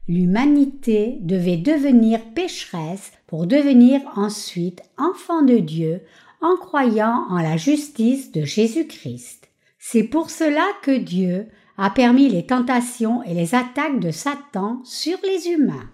L'humanité 0.08 1.18
devait 1.20 1.56
devenir 1.56 2.20
pécheresse 2.34 3.12
pour 3.26 3.46
devenir 3.46 4.00
ensuite 4.14 4.82
enfant 4.98 5.42
de 5.42 5.58
Dieu 5.58 6.02
en 6.40 6.56
croyant 6.56 7.26
en 7.28 7.38
la 7.38 7.56
justice 7.56 8.30
de 8.30 8.44
Jésus-Christ. 8.44 9.48
C'est 9.78 10.04
pour 10.04 10.30
cela 10.30 10.64
que 10.82 10.96
Dieu 10.96 11.48
a 11.76 11.90
permis 11.90 12.28
les 12.28 12.46
tentations 12.46 13.22
et 13.24 13.34
les 13.34 13.54
attaques 13.54 14.00
de 14.00 14.10
Satan 14.10 14.80
sur 14.84 15.18
les 15.24 15.48
humains. 15.48 15.90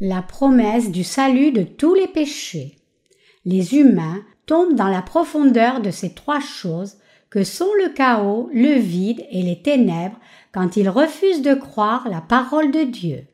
La 0.00 0.22
promesse 0.22 0.90
du 0.90 1.04
salut 1.04 1.52
de 1.52 1.62
tous 1.62 1.94
les 1.94 2.08
péchés. 2.08 2.76
Les 3.44 3.76
humains 3.76 4.22
tombent 4.46 4.74
dans 4.74 4.88
la 4.88 5.02
profondeur 5.02 5.80
de 5.80 5.90
ces 5.90 6.14
trois 6.14 6.40
choses 6.40 6.96
que 7.36 7.44
sont 7.44 7.68
le 7.84 7.90
chaos, 7.90 8.48
le 8.54 8.78
vide 8.78 9.22
et 9.30 9.42
les 9.42 9.60
ténèbres 9.60 10.18
quand 10.52 10.78
ils 10.78 10.88
refusent 10.88 11.42
de 11.42 11.52
croire 11.52 12.08
la 12.08 12.22
parole 12.22 12.70
de 12.70 12.84
Dieu. 12.84 13.26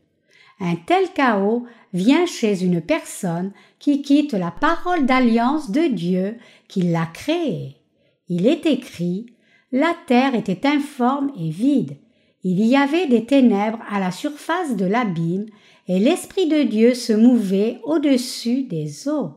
Un 0.59 0.75
tel 0.75 1.12
chaos 1.15 1.67
vient 1.93 2.27
chez 2.27 2.65
une 2.65 2.81
personne 2.81 3.53
qui 3.79 4.03
quitte 4.03 4.33
la 4.33 4.51
parole 4.51 5.07
d'alliance 5.07 5.71
de 5.71 5.83
Dieu 5.83 6.37
qui 6.67 6.83
l'a 6.83 7.07
créée. 7.07 7.77
Il 8.29 8.49
est 8.49 8.67
écrit 8.67 9.27
La 9.71 9.95
terre 10.09 10.35
était 10.35 10.67
informe 10.67 11.31
et 11.38 11.51
vide. 11.51 11.97
Il 12.43 12.59
y 12.59 12.75
avait 12.75 13.07
des 13.07 13.25
ténèbres 13.25 13.85
à 13.88 14.01
la 14.01 14.11
surface 14.11 14.75
de 14.75 14.85
l'abîme, 14.85 15.47
et 15.87 16.01
l'Esprit 16.01 16.49
de 16.49 16.65
Dieu 16.65 16.95
se 16.95 17.12
mouvait 17.12 17.79
au-dessus 17.85 18.65
des 18.65 19.09
eaux. 19.09 19.35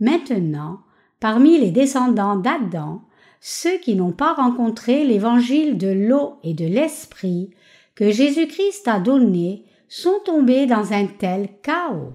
Maintenant, 0.00 0.80
parmi 1.20 1.56
les 1.56 1.70
descendants 1.70 2.34
d'Adam, 2.34 3.05
ceux 3.48 3.78
qui 3.78 3.94
n'ont 3.94 4.10
pas 4.10 4.34
rencontré 4.34 5.04
l'évangile 5.04 5.78
de 5.78 5.86
l'eau 5.86 6.40
et 6.42 6.52
de 6.52 6.66
l'Esprit 6.66 7.50
que 7.94 8.10
Jésus-Christ 8.10 8.88
a 8.88 8.98
donné 8.98 9.64
sont 9.86 10.18
tombés 10.24 10.66
dans 10.66 10.92
un 10.92 11.06
tel 11.06 11.50
chaos. 11.62 12.12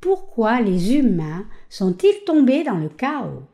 Pourquoi 0.00 0.60
les 0.60 0.96
humains 0.96 1.46
sont-ils 1.68 2.24
tombés 2.26 2.64
dans 2.64 2.78
le 2.78 2.88
chaos? 2.88 3.44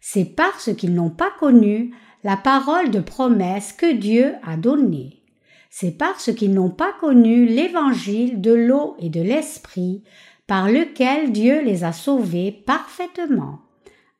C'est 0.00 0.34
parce 0.34 0.74
qu'ils 0.74 0.94
n'ont 0.94 1.10
pas 1.10 1.30
connu 1.38 1.94
la 2.24 2.38
parole 2.38 2.90
de 2.90 3.00
promesse 3.00 3.74
que 3.74 3.92
Dieu 3.92 4.32
a 4.42 4.56
donnée. 4.56 5.22
C'est 5.68 5.98
parce 5.98 6.32
qu'ils 6.32 6.54
n'ont 6.54 6.70
pas 6.70 6.94
connu 7.00 7.44
l'évangile 7.44 8.40
de 8.40 8.54
l'eau 8.54 8.96
et 8.98 9.10
de 9.10 9.20
l'esprit 9.20 10.04
par 10.46 10.70
lequel 10.70 11.32
Dieu 11.32 11.60
les 11.60 11.84
a 11.84 11.92
sauvés 11.92 12.50
parfaitement. 12.50 13.58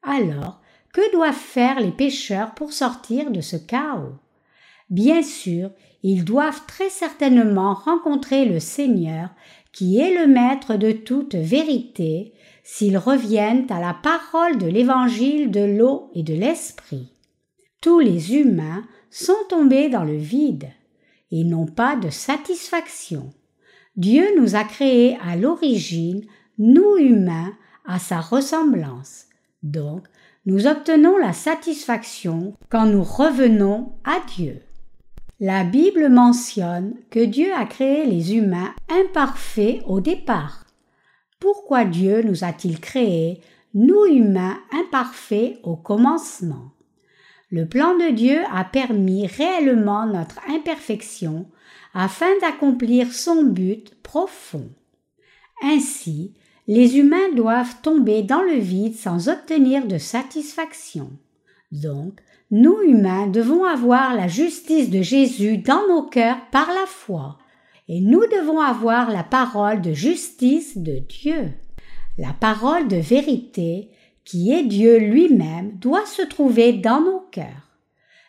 Alors, 0.02 0.60
que 0.92 1.12
doivent 1.12 1.35
faire 1.35 1.81
les 1.81 1.92
pécheurs 1.92 2.55
pour 2.55 2.72
sortir 2.72 3.31
de 3.31 3.40
ce 3.40 3.57
chaos? 3.57 4.14
Bien 4.88 5.22
sûr, 5.22 5.70
ils 6.03 6.24
doivent 6.24 6.66
très 6.66 6.90
certainement 6.90 7.74
rencontrer 7.74 8.44
le 8.44 8.59
Seigneur, 8.59 9.31
qui 9.72 9.98
est 10.00 10.14
le 10.14 10.26
Maître 10.26 10.76
de 10.76 10.92
toute 10.92 11.35
vérité, 11.35 12.33
s'ils 12.64 12.98
reviennent 12.98 13.66
à 13.70 13.81
la 13.81 13.94
parole 13.94 14.59
de 14.59 14.66
l'Évangile 14.66 15.50
de 15.50 15.61
l'eau 15.61 16.11
et 16.14 16.22
de 16.22 16.35
l'Esprit. 16.35 17.12
Tous 17.81 18.00
les 18.00 18.35
humains 18.35 18.85
sont 19.11 19.33
tombés 19.48 19.88
dans 19.88 20.05
le 20.05 20.16
vide. 20.16 20.70
et 21.33 21.44
n'ont 21.44 21.66
pas 21.66 21.94
de 21.94 22.11
satisfaction. 22.11 23.31
Dieu 23.96 24.26
nous 24.37 24.57
a 24.57 24.64
créés 24.64 25.16
à 25.22 25.37
l'origine, 25.37 26.24
nous 26.59 26.96
humains, 26.98 27.53
à 27.87 28.00
sa 28.00 28.20
ressemblance. 28.20 29.26
Donc, 29.62 30.09
nous 30.46 30.66
obtenons 30.66 31.18
la 31.18 31.33
satisfaction 31.33 32.55
quand 32.70 32.87
nous 32.87 33.05
revenons 33.05 33.92
à 34.05 34.20
Dieu. 34.37 34.62
La 35.38 35.64
Bible 35.64 36.09
mentionne 36.09 36.94
que 37.11 37.24
Dieu 37.24 37.53
a 37.55 37.64
créé 37.64 38.07
les 38.07 38.35
humains 38.35 38.74
imparfaits 38.88 39.83
au 39.87 40.00
départ. 40.00 40.66
Pourquoi 41.38 41.85
Dieu 41.85 42.22
nous 42.22 42.44
a-t-il 42.44 42.81
créés, 42.81 43.40
nous 43.74 44.05
humains 44.07 44.59
imparfaits 44.72 45.59
au 45.62 45.76
commencement? 45.76 46.72
Le 47.50 47.66
plan 47.66 47.96
de 47.96 48.11
Dieu 48.11 48.40
a 48.53 48.64
permis 48.64 49.26
réellement 49.26 50.07
notre 50.07 50.38
imperfection 50.48 51.46
afin 51.94 52.29
d'accomplir 52.40 53.12
son 53.12 53.42
but 53.44 53.94
profond. 54.03 54.70
Ainsi, 55.62 56.35
les 56.70 56.98
humains 56.98 57.33
doivent 57.35 57.83
tomber 57.83 58.22
dans 58.22 58.42
le 58.42 58.54
vide 58.54 58.94
sans 58.94 59.28
obtenir 59.28 59.88
de 59.88 59.98
satisfaction. 59.98 61.11
Donc, 61.72 62.20
nous 62.52 62.80
humains 62.83 63.26
devons 63.26 63.64
avoir 63.64 64.14
la 64.14 64.28
justice 64.28 64.88
de 64.88 65.02
Jésus 65.02 65.59
dans 65.59 65.85
nos 65.88 66.04
cœurs 66.04 66.38
par 66.52 66.68
la 66.68 66.87
foi, 66.87 67.38
et 67.88 68.00
nous 68.00 68.20
devons 68.20 68.61
avoir 68.61 69.11
la 69.11 69.24
parole 69.24 69.80
de 69.80 69.92
justice 69.92 70.78
de 70.78 71.00
Dieu. 71.00 71.50
La 72.18 72.33
parole 72.33 72.87
de 72.87 72.98
vérité, 72.98 73.90
qui 74.24 74.52
est 74.52 74.62
Dieu 74.62 74.96
lui-même, 74.98 75.72
doit 75.78 76.06
se 76.06 76.22
trouver 76.22 76.72
dans 76.72 77.00
nos 77.00 77.26
cœurs. 77.33 77.68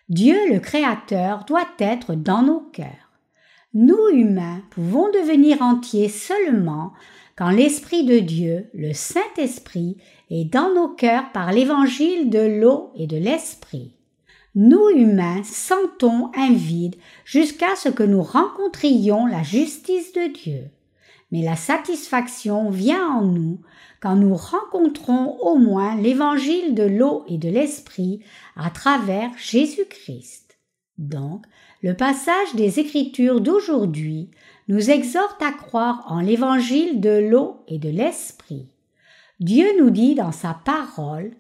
Dieu 0.10 0.52
le 0.52 0.60
Créateur 0.60 1.46
doit 1.46 1.70
être 1.78 2.16
dans 2.16 2.42
nos 2.42 2.62
cœurs. 2.74 3.12
Nous 3.76 4.10
humains 4.12 4.64
pouvons 4.72 5.12
devenir 5.12 5.62
entiers 5.62 6.10
seulement 6.10 6.92
l'Esprit 7.50 8.04
de 8.04 8.20
Dieu, 8.20 8.70
le 8.74 8.94
Saint-Esprit, 8.94 9.98
est 10.30 10.46
dans 10.46 10.74
nos 10.74 10.90
cœurs 10.90 11.32
par 11.34 11.52
l'évangile 11.52 12.30
de 12.30 12.40
l'eau 12.40 12.92
et 12.96 13.08
de 13.08 13.18
l'Esprit. 13.18 13.96
Nous 14.54 14.90
humains 14.90 15.44
sentons 15.44 16.30
un 16.36 16.54
vide 16.54 16.98
jusqu'à 17.24 17.76
ce 17.76 17.90
que 17.90 18.04
nous 18.04 18.22
rencontrions 18.22 19.26
la 19.26 19.44
justice 19.44 20.12
de 20.14 20.32
Dieu. 20.34 20.64
Mais 21.32 21.42
la 21.42 21.56
satisfaction 21.56 22.70
vient 22.70 23.08
en 23.08 23.22
nous 23.22 23.62
quand 24.02 24.16
nous 24.16 24.36
rencontrons 24.36 25.38
au 25.40 25.56
moins 25.56 25.96
l'évangile 25.96 26.76
de 26.76 26.84
l'eau 26.84 27.24
et 27.30 27.38
de 27.38 27.50
l'Esprit 27.50 28.20
à 28.58 28.70
travers 28.70 29.30
Jésus-Christ. 29.38 30.58
Donc, 30.98 31.46
le 31.82 31.96
passage 31.96 32.54
des 32.56 32.80
Écritures 32.80 33.42
d'aujourd'hui 33.42 34.30
nous 34.72 34.90
exhorte 34.90 35.42
à 35.42 35.52
croire 35.52 36.06
en 36.08 36.22
l'évangile 36.22 37.02
de 37.02 37.10
l'eau 37.10 37.58
et 37.68 37.78
de 37.78 37.90
l'esprit. 37.90 38.70
Dieu 39.42 39.66
nous 39.78 39.90
dit 39.90 40.16
dans 40.16 40.32
sa 40.32 40.54
parole 40.64 41.32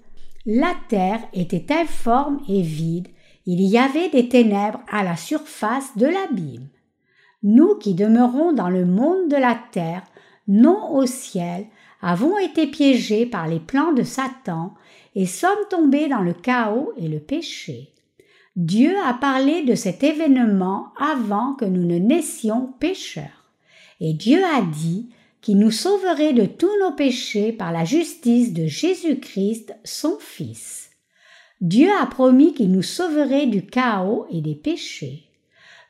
La 0.45 0.73
terre 0.89 1.21
était 1.31 1.73
informe 1.73 2.41
et 2.49 2.61
vide, 2.61 3.07
il 3.45 3.61
y 3.61 3.77
avait 3.77 4.09
des 4.09 4.27
ténèbres 4.27 4.81
à 4.91 5.05
la 5.05 5.15
surface 5.15 5.95
de 5.95 6.07
l'abîme. 6.07 6.67
Nous 7.41 7.75
qui 7.75 7.93
demeurons 7.93 8.51
dans 8.51 8.69
le 8.69 8.85
monde 8.85 9.29
de 9.29 9.37
la 9.37 9.57
terre, 9.71 10.03
non 10.49 10.91
au 10.91 11.05
ciel, 11.05 11.67
avons 12.01 12.37
été 12.37 12.67
piégés 12.67 13.25
par 13.25 13.47
les 13.47 13.61
plans 13.61 13.93
de 13.93 14.03
Satan 14.03 14.73
et 15.15 15.25
sommes 15.25 15.67
tombés 15.69 16.09
dans 16.09 16.21
le 16.21 16.33
chaos 16.33 16.91
et 16.97 17.07
le 17.07 17.21
péché. 17.21 17.93
Dieu 18.57 18.93
a 19.05 19.13
parlé 19.13 19.63
de 19.63 19.75
cet 19.75 20.03
événement 20.03 20.87
avant 20.99 21.53
que 21.53 21.63
nous 21.63 21.85
ne 21.85 21.97
naissions 21.97 22.73
pécheurs. 22.79 23.45
Et 24.01 24.13
Dieu 24.13 24.43
a 24.43 24.61
dit 24.61 25.09
qu'il 25.39 25.57
nous 25.57 25.71
sauverait 25.71 26.33
de 26.33 26.45
tous 26.45 26.71
nos 26.81 26.91
péchés 26.91 27.53
par 27.53 27.71
la 27.71 27.85
justice 27.85 28.53
de 28.53 28.67
Jésus-Christ, 28.67 29.73
son 29.85 30.17
Fils. 30.19 30.89
Dieu 31.61 31.89
a 32.01 32.05
promis 32.07 32.53
qu'il 32.53 32.71
nous 32.71 32.81
sauverait 32.81 33.47
du 33.47 33.65
chaos 33.65 34.25
et 34.31 34.41
des 34.41 34.55
péchés. 34.55 35.23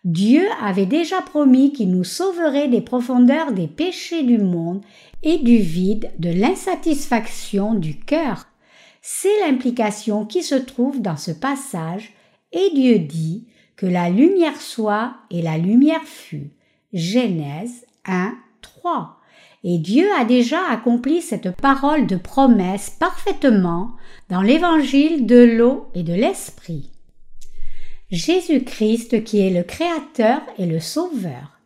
Dieu 0.04 0.44
avait 0.62 0.86
déjà 0.86 1.22
promis 1.22 1.74
qu'il 1.74 1.92
nous 1.92 2.04
sauverait 2.04 2.68
des 2.68 2.82
profondeurs 2.82 3.52
des 3.54 3.68
péchés 3.68 4.24
du 4.24 4.38
monde 4.38 4.82
et 5.24 5.38
du 5.38 5.58
vide 5.58 6.12
de 6.20 6.30
l'insatisfaction 6.30 7.74
du 7.74 8.00
cœur. 8.00 8.48
C'est 9.02 9.40
l'implication 9.40 10.26
qui 10.26 10.44
se 10.44 10.56
trouve 10.56 11.02
dans 11.02 11.18
ce 11.18 11.32
passage 11.32 12.14
et 12.54 12.70
Dieu 12.74 13.00
dit 13.00 13.48
que 13.76 13.86
la 13.86 14.10
lumière 14.10 14.60
soit 14.60 15.16
et 15.30 15.42
la 15.42 15.58
lumière 15.58 16.04
fut. 16.04 16.52
Genèse 16.94 17.86
1, 18.06 18.36
3. 18.62 19.18
Et 19.64 19.78
Dieu 19.78 20.08
a 20.20 20.26
déjà 20.26 20.60
accompli 20.70 21.22
cette 21.22 21.52
parole 21.56 22.08
de 22.08 22.16
promesse 22.16 22.90
parfaitement 22.90 23.92
dans 24.30 24.42
l'évangile 24.42 25.26
de 25.26 25.44
l'eau 25.44 25.88
et 25.94 26.04
de 26.04 26.14
l'esprit. 26.14 26.90
Jésus-Christ 28.10 29.24
qui 29.24 29.40
est 29.40 29.52
le 29.52 29.64
Créateur 29.64 30.42
et 30.58 30.66
le 30.66 30.80
Sauveur. 30.80 31.60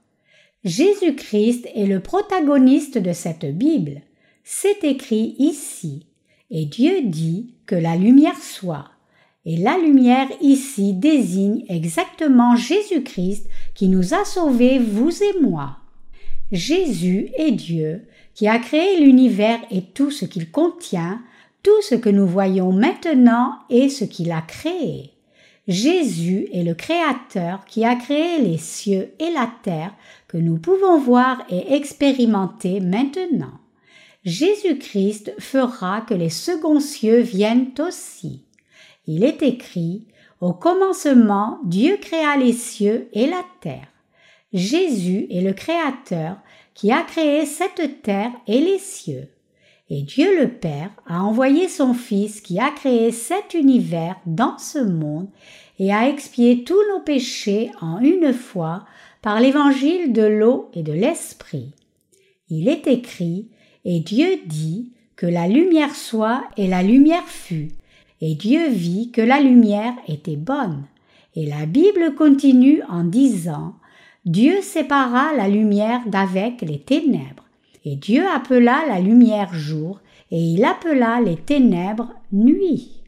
Jésus-Christ 0.64 1.68
est 1.74 1.86
le 1.86 2.00
protagoniste 2.00 2.98
de 2.98 3.14
cette 3.14 3.46
Bible. 3.46 4.02
C'est 4.44 4.84
écrit 4.84 5.36
ici. 5.40 6.06
Et 6.52 6.66
Dieu 6.66 7.02
dit 7.04 7.56
que 7.66 7.76
la 7.76 7.96
lumière 7.96 8.38
soit. 8.38 8.90
Et 9.46 9.58
la 9.58 9.78
lumière 9.78 10.28
ici 10.42 10.94
désigne 10.94 11.66
exactement 11.70 12.56
Jésus-Christ 12.56 13.48
qui 13.76 13.90
nous 13.90 14.16
a 14.16 14.26
sauvés, 14.26 14.80
vous 14.80 15.12
et 15.24 15.40
moi. 15.40 15.78
Jésus 16.52 17.30
est 17.38 17.52
Dieu 17.52 18.08
qui 18.34 18.48
a 18.48 18.58
créé 18.58 19.00
l'univers 19.00 19.60
et 19.70 19.82
tout 19.82 20.10
ce 20.10 20.26
qu'il 20.26 20.50
contient, 20.50 21.22
tout 21.62 21.82
ce 21.82 21.96
que 21.96 22.10
nous 22.10 22.28
voyons 22.28 22.72
maintenant 22.72 23.54
et 23.70 23.90
ce 23.90 24.04
qu'il 24.04 24.32
a 24.32 24.42
créé. 24.42 25.12
Jésus 25.68 26.48
est 26.54 26.64
le 26.64 26.76
Créateur 26.76 27.66
qui 27.66 27.86
a 27.86 27.96
créé 27.96 28.42
les 28.42 28.58
cieux 28.58 29.14
et 29.20 29.32
la 29.32 29.50
terre 29.64 29.94
que 30.28 30.38
nous 30.38 30.58
pouvons 30.58 31.00
voir 31.00 31.44
et 31.50 31.74
expérimenter 31.74 32.80
maintenant. 32.80 33.60
Jésus-Christ 34.24 35.34
fera 35.40 36.02
que 36.02 36.16
les 36.16 36.30
seconds 36.30 36.80
cieux 36.80 37.20
viennent 37.20 37.72
aussi 37.80 38.45
il 39.08 39.24
est 39.24 39.42
écrit 39.44 40.06
Au 40.42 40.54
commencement, 40.54 41.60
Dieu 41.66 41.98
créa 42.02 42.38
les 42.38 42.54
cieux 42.54 43.08
et 43.14 43.28
la 43.28 43.44
terre. 43.62 43.88
Jésus 44.54 45.28
est 45.30 45.42
le 45.42 45.54
Créateur 45.54 46.38
qui 46.74 46.92
a 46.92 47.02
créé 47.02 47.46
cette 47.46 48.02
terre 48.02 48.32
et 48.48 48.60
les 48.60 48.80
cieux. 48.80 49.28
Et 49.90 50.02
Dieu 50.02 50.40
le 50.40 50.50
Père 50.50 50.90
a 51.06 51.24
envoyé 51.24 51.68
son 51.68 51.94
Fils 51.94 52.42
qui 52.42 52.60
a 52.60 52.72
créé 52.72 53.12
cet 53.12 53.54
univers 53.54 54.16
dans 54.26 54.58
ce 54.58 54.80
monde 54.80 55.28
et 55.78 55.94
a 55.94 56.10
expié 56.10 56.64
tous 56.64 56.82
nos 56.94 57.02
péchés 57.02 57.72
en 57.82 58.00
une 58.00 58.34
fois 58.34 58.86
par 59.22 59.40
l'évangile 59.40 60.14
de 60.14 60.24
l'eau 60.24 60.70
et 60.74 60.84
de 60.84 60.94
l'esprit. 60.94 61.74
Il 62.50 62.68
est 62.68 62.88
écrit, 62.88 63.50
et 63.84 64.00
Dieu 64.00 64.40
dit 64.46 64.92
que 65.16 65.26
la 65.26 65.48
lumière 65.48 65.96
soit 65.96 66.44
et 66.58 66.68
la 66.68 66.82
lumière 66.82 67.28
fut, 67.28 67.70
et 68.22 68.36
Dieu 68.36 68.70
vit 68.70 69.12
que 69.12 69.22
la 69.22 69.40
lumière 69.40 69.94
était 70.08 70.38
bonne. 70.38 70.86
Et 71.36 71.46
la 71.46 71.66
Bible 71.66 72.16
continue 72.16 72.82
en 72.88 73.04
disant, 73.04 73.76
Dieu 74.26 74.62
sépara 74.62 75.34
la 75.34 75.48
lumière 75.48 76.02
d'avec 76.08 76.62
les 76.62 76.80
ténèbres, 76.80 77.44
et 77.84 77.96
Dieu 77.96 78.26
appela 78.28 78.84
la 78.88 79.00
lumière 79.00 79.54
jour, 79.54 80.00
et 80.32 80.40
il 80.40 80.64
appela 80.64 81.22
les 81.22 81.36
ténèbres 81.36 82.14
nuit. 82.32 83.04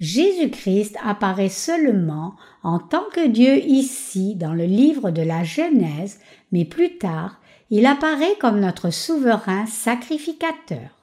Jésus-Christ 0.00 0.96
apparaît 1.04 1.48
seulement 1.48 2.34
en 2.62 2.78
tant 2.78 3.04
que 3.12 3.26
Dieu 3.26 3.56
ici 3.66 4.36
dans 4.36 4.54
le 4.54 4.64
livre 4.64 5.10
de 5.10 5.22
la 5.22 5.42
Genèse, 5.42 6.20
mais 6.52 6.64
plus 6.64 6.98
tard, 6.98 7.40
il 7.70 7.84
apparaît 7.84 8.36
comme 8.40 8.60
notre 8.60 8.90
souverain 8.90 9.66
sacrificateur. 9.66 10.97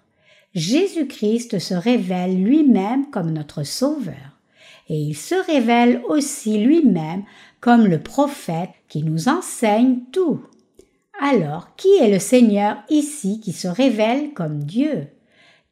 Jésus-Christ 0.55 1.59
se 1.59 1.73
révèle 1.73 2.41
lui-même 2.41 3.09
comme 3.11 3.31
notre 3.31 3.63
Sauveur, 3.63 4.39
et 4.87 4.97
il 4.97 5.15
se 5.15 5.35
révèle 5.35 6.01
aussi 6.07 6.57
lui-même 6.57 7.23
comme 7.59 7.85
le 7.85 8.01
prophète 8.01 8.69
qui 8.87 9.03
nous 9.03 9.27
enseigne 9.27 9.99
tout. 10.13 10.41
Alors, 11.19 11.75
qui 11.75 11.89
est 11.99 12.09
le 12.09 12.19
Seigneur 12.19 12.77
ici 12.89 13.41
qui 13.41 13.51
se 13.51 13.67
révèle 13.67 14.33
comme 14.33 14.63
Dieu? 14.63 15.07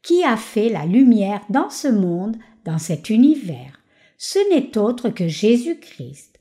Qui 0.02 0.24
a 0.24 0.36
fait 0.36 0.67
la 0.67 0.86
lumière 0.86 1.41
dans 1.50 1.69
ce 1.69 1.88
monde, 1.88 2.36
dans 2.65 2.78
cet 2.78 3.10
univers? 3.10 3.80
Ce 4.17 4.39
n'est 4.54 4.78
autre 4.78 5.10
que 5.10 5.30
Jésus-Christ. 5.30 6.39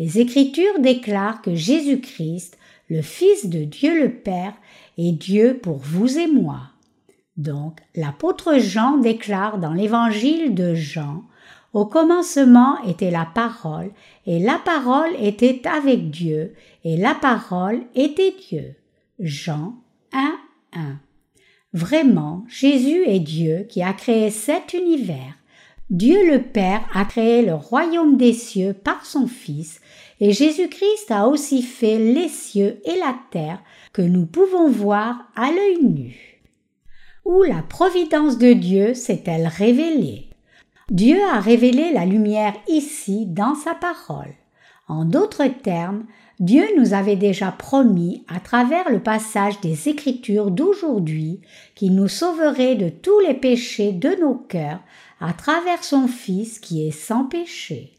Les 0.00 0.18
Écritures 0.18 0.80
déclarent 0.80 1.42
que 1.42 1.54
Jésus-Christ, 1.54 2.58
le 2.88 3.02
Fils 3.02 3.46
de 3.46 3.62
Dieu 3.62 4.02
le 4.02 4.12
Père, 4.12 4.54
est 4.98 5.12
Dieu 5.12 5.60
pour 5.62 5.76
vous 5.76 6.18
et 6.18 6.26
moi. 6.26 6.73
Donc, 7.36 7.80
l'apôtre 7.96 8.58
Jean 8.58 8.98
déclare 8.98 9.58
dans 9.58 9.72
l'évangile 9.72 10.54
de 10.54 10.74
Jean 10.74 11.24
Au 11.72 11.84
commencement 11.84 12.80
était 12.84 13.10
la 13.10 13.26
parole, 13.26 13.90
et 14.26 14.38
la 14.38 14.60
parole 14.64 15.10
était 15.18 15.62
avec 15.66 16.10
Dieu, 16.10 16.54
et 16.84 16.96
la 16.96 17.14
parole 17.14 17.80
était 17.96 18.34
Dieu. 18.48 18.76
Jean 19.18 19.74
1, 20.12 20.34
1. 20.74 21.00
Vraiment, 21.72 22.44
Jésus 22.46 23.02
est 23.04 23.18
Dieu 23.18 23.66
qui 23.68 23.82
a 23.82 23.92
créé 23.92 24.30
cet 24.30 24.72
univers. 24.72 25.34
Dieu 25.90 26.30
le 26.30 26.40
Père 26.40 26.88
a 26.94 27.04
créé 27.04 27.44
le 27.44 27.54
royaume 27.54 28.16
des 28.16 28.32
cieux 28.32 28.74
par 28.74 29.04
son 29.04 29.26
Fils, 29.26 29.80
et 30.20 30.30
Jésus-Christ 30.30 31.10
a 31.10 31.26
aussi 31.26 31.62
fait 31.62 31.98
les 31.98 32.28
cieux 32.28 32.80
et 32.84 32.96
la 32.96 33.16
terre 33.32 33.60
que 33.92 34.02
nous 34.02 34.24
pouvons 34.24 34.70
voir 34.70 35.16
à 35.34 35.50
l'œil 35.50 35.82
nu 35.82 36.33
où 37.24 37.42
la 37.42 37.62
providence 37.62 38.38
de 38.38 38.52
Dieu 38.52 38.94
s'est-elle 38.94 39.46
révélée 39.46 40.28
Dieu 40.90 41.18
a 41.32 41.40
révélé 41.40 41.92
la 41.92 42.04
lumière 42.04 42.54
ici 42.68 43.26
dans 43.26 43.54
sa 43.54 43.74
parole. 43.74 44.34
En 44.86 45.06
d'autres 45.06 45.46
termes, 45.46 46.04
Dieu 46.40 46.64
nous 46.76 46.92
avait 46.92 47.16
déjà 47.16 47.52
promis 47.52 48.24
à 48.28 48.40
travers 48.40 48.90
le 48.90 49.00
passage 49.02 49.60
des 49.60 49.88
Écritures 49.88 50.50
d'aujourd'hui 50.50 51.40
qu'il 51.74 51.94
nous 51.94 52.08
sauverait 52.08 52.74
de 52.74 52.90
tous 52.90 53.18
les 53.20 53.34
péchés 53.34 53.92
de 53.92 54.10
nos 54.20 54.34
cœurs 54.34 54.80
à 55.20 55.32
travers 55.32 55.82
son 55.82 56.06
Fils 56.06 56.58
qui 56.58 56.86
est 56.86 56.90
sans 56.90 57.24
péché. 57.24 57.92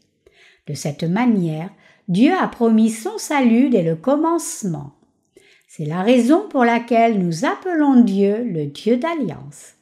De 0.68 0.74
cette 0.74 1.04
manière, 1.04 1.70
Dieu 2.08 2.32
a 2.38 2.46
promis 2.46 2.90
son 2.90 3.18
salut 3.18 3.70
dès 3.70 3.82
le 3.82 3.96
commencement. 3.96 4.95
C'est 5.76 5.84
la 5.84 6.00
raison 6.00 6.48
pour 6.48 6.64
laquelle 6.64 7.18
nous 7.18 7.44
appelons 7.44 8.00
Dieu 8.00 8.42
le 8.44 8.64
Dieu 8.64 8.96
d'alliance. 8.96 9.74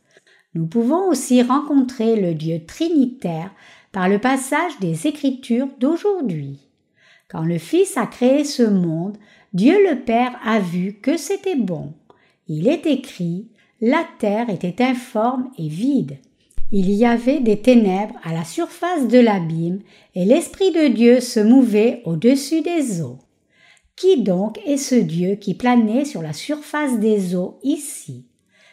Nous 0.54 0.66
pouvons 0.66 1.08
aussi 1.08 1.40
rencontrer 1.40 2.20
le 2.20 2.34
Dieu 2.34 2.64
trinitaire 2.66 3.52
par 3.92 4.08
le 4.08 4.18
passage 4.18 4.72
des 4.80 5.06
Écritures 5.06 5.68
d'aujourd'hui. 5.78 6.58
Quand 7.28 7.44
le 7.44 7.58
Fils 7.58 7.96
a 7.96 8.06
créé 8.06 8.42
ce 8.42 8.64
monde, 8.64 9.16
Dieu 9.52 9.76
le 9.88 10.00
Père 10.00 10.32
a 10.44 10.58
vu 10.58 10.94
que 10.94 11.16
c'était 11.16 11.54
bon. 11.54 11.92
Il 12.48 12.66
est 12.66 12.86
écrit 12.86 13.46
La 13.80 14.04
terre 14.18 14.50
était 14.50 14.82
informe 14.82 15.48
et 15.58 15.68
vide. 15.68 16.16
Il 16.72 16.90
y 16.90 17.06
avait 17.06 17.38
des 17.38 17.60
ténèbres 17.60 18.18
à 18.24 18.32
la 18.32 18.42
surface 18.42 19.06
de 19.06 19.20
l'abîme, 19.20 19.78
et 20.16 20.24
l'Esprit 20.24 20.72
de 20.72 20.88
Dieu 20.88 21.20
se 21.20 21.38
mouvait 21.38 22.02
au-dessus 22.04 22.62
des 22.62 23.00
eaux. 23.00 23.20
Qui 23.96 24.22
donc 24.22 24.58
est 24.66 24.76
ce 24.76 24.96
Dieu 24.96 25.36
qui 25.36 25.54
planait 25.54 26.04
sur 26.04 26.20
la 26.20 26.32
surface 26.32 26.98
des 26.98 27.36
eaux 27.36 27.60
ici? 27.62 28.26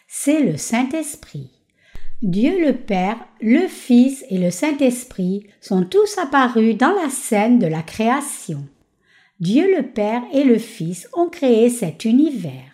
C'est 0.08 0.42
le 0.42 0.58
Saint-Esprit. 0.58 1.52
Dieu 2.24 2.66
le 2.66 2.74
Père, 2.74 3.18
le 3.40 3.68
Fils 3.68 4.26
et 4.30 4.40
le 4.40 4.50
Saint-Esprit 4.50 5.48
sont 5.60 5.84
tous 5.84 6.18
apparus 6.18 6.76
dans 6.76 6.92
la 6.92 7.10
scène 7.10 7.60
de 7.60 7.68
la 7.68 7.84
création. 7.84 8.68
Dieu 9.40 9.76
le 9.76 9.84
Père 9.84 10.24
et 10.34 10.44
le 10.44 10.58
Fils 10.58 11.08
ont 11.14 11.30
créé 11.30 11.70
cet 11.70 12.04
univers. 12.06 12.72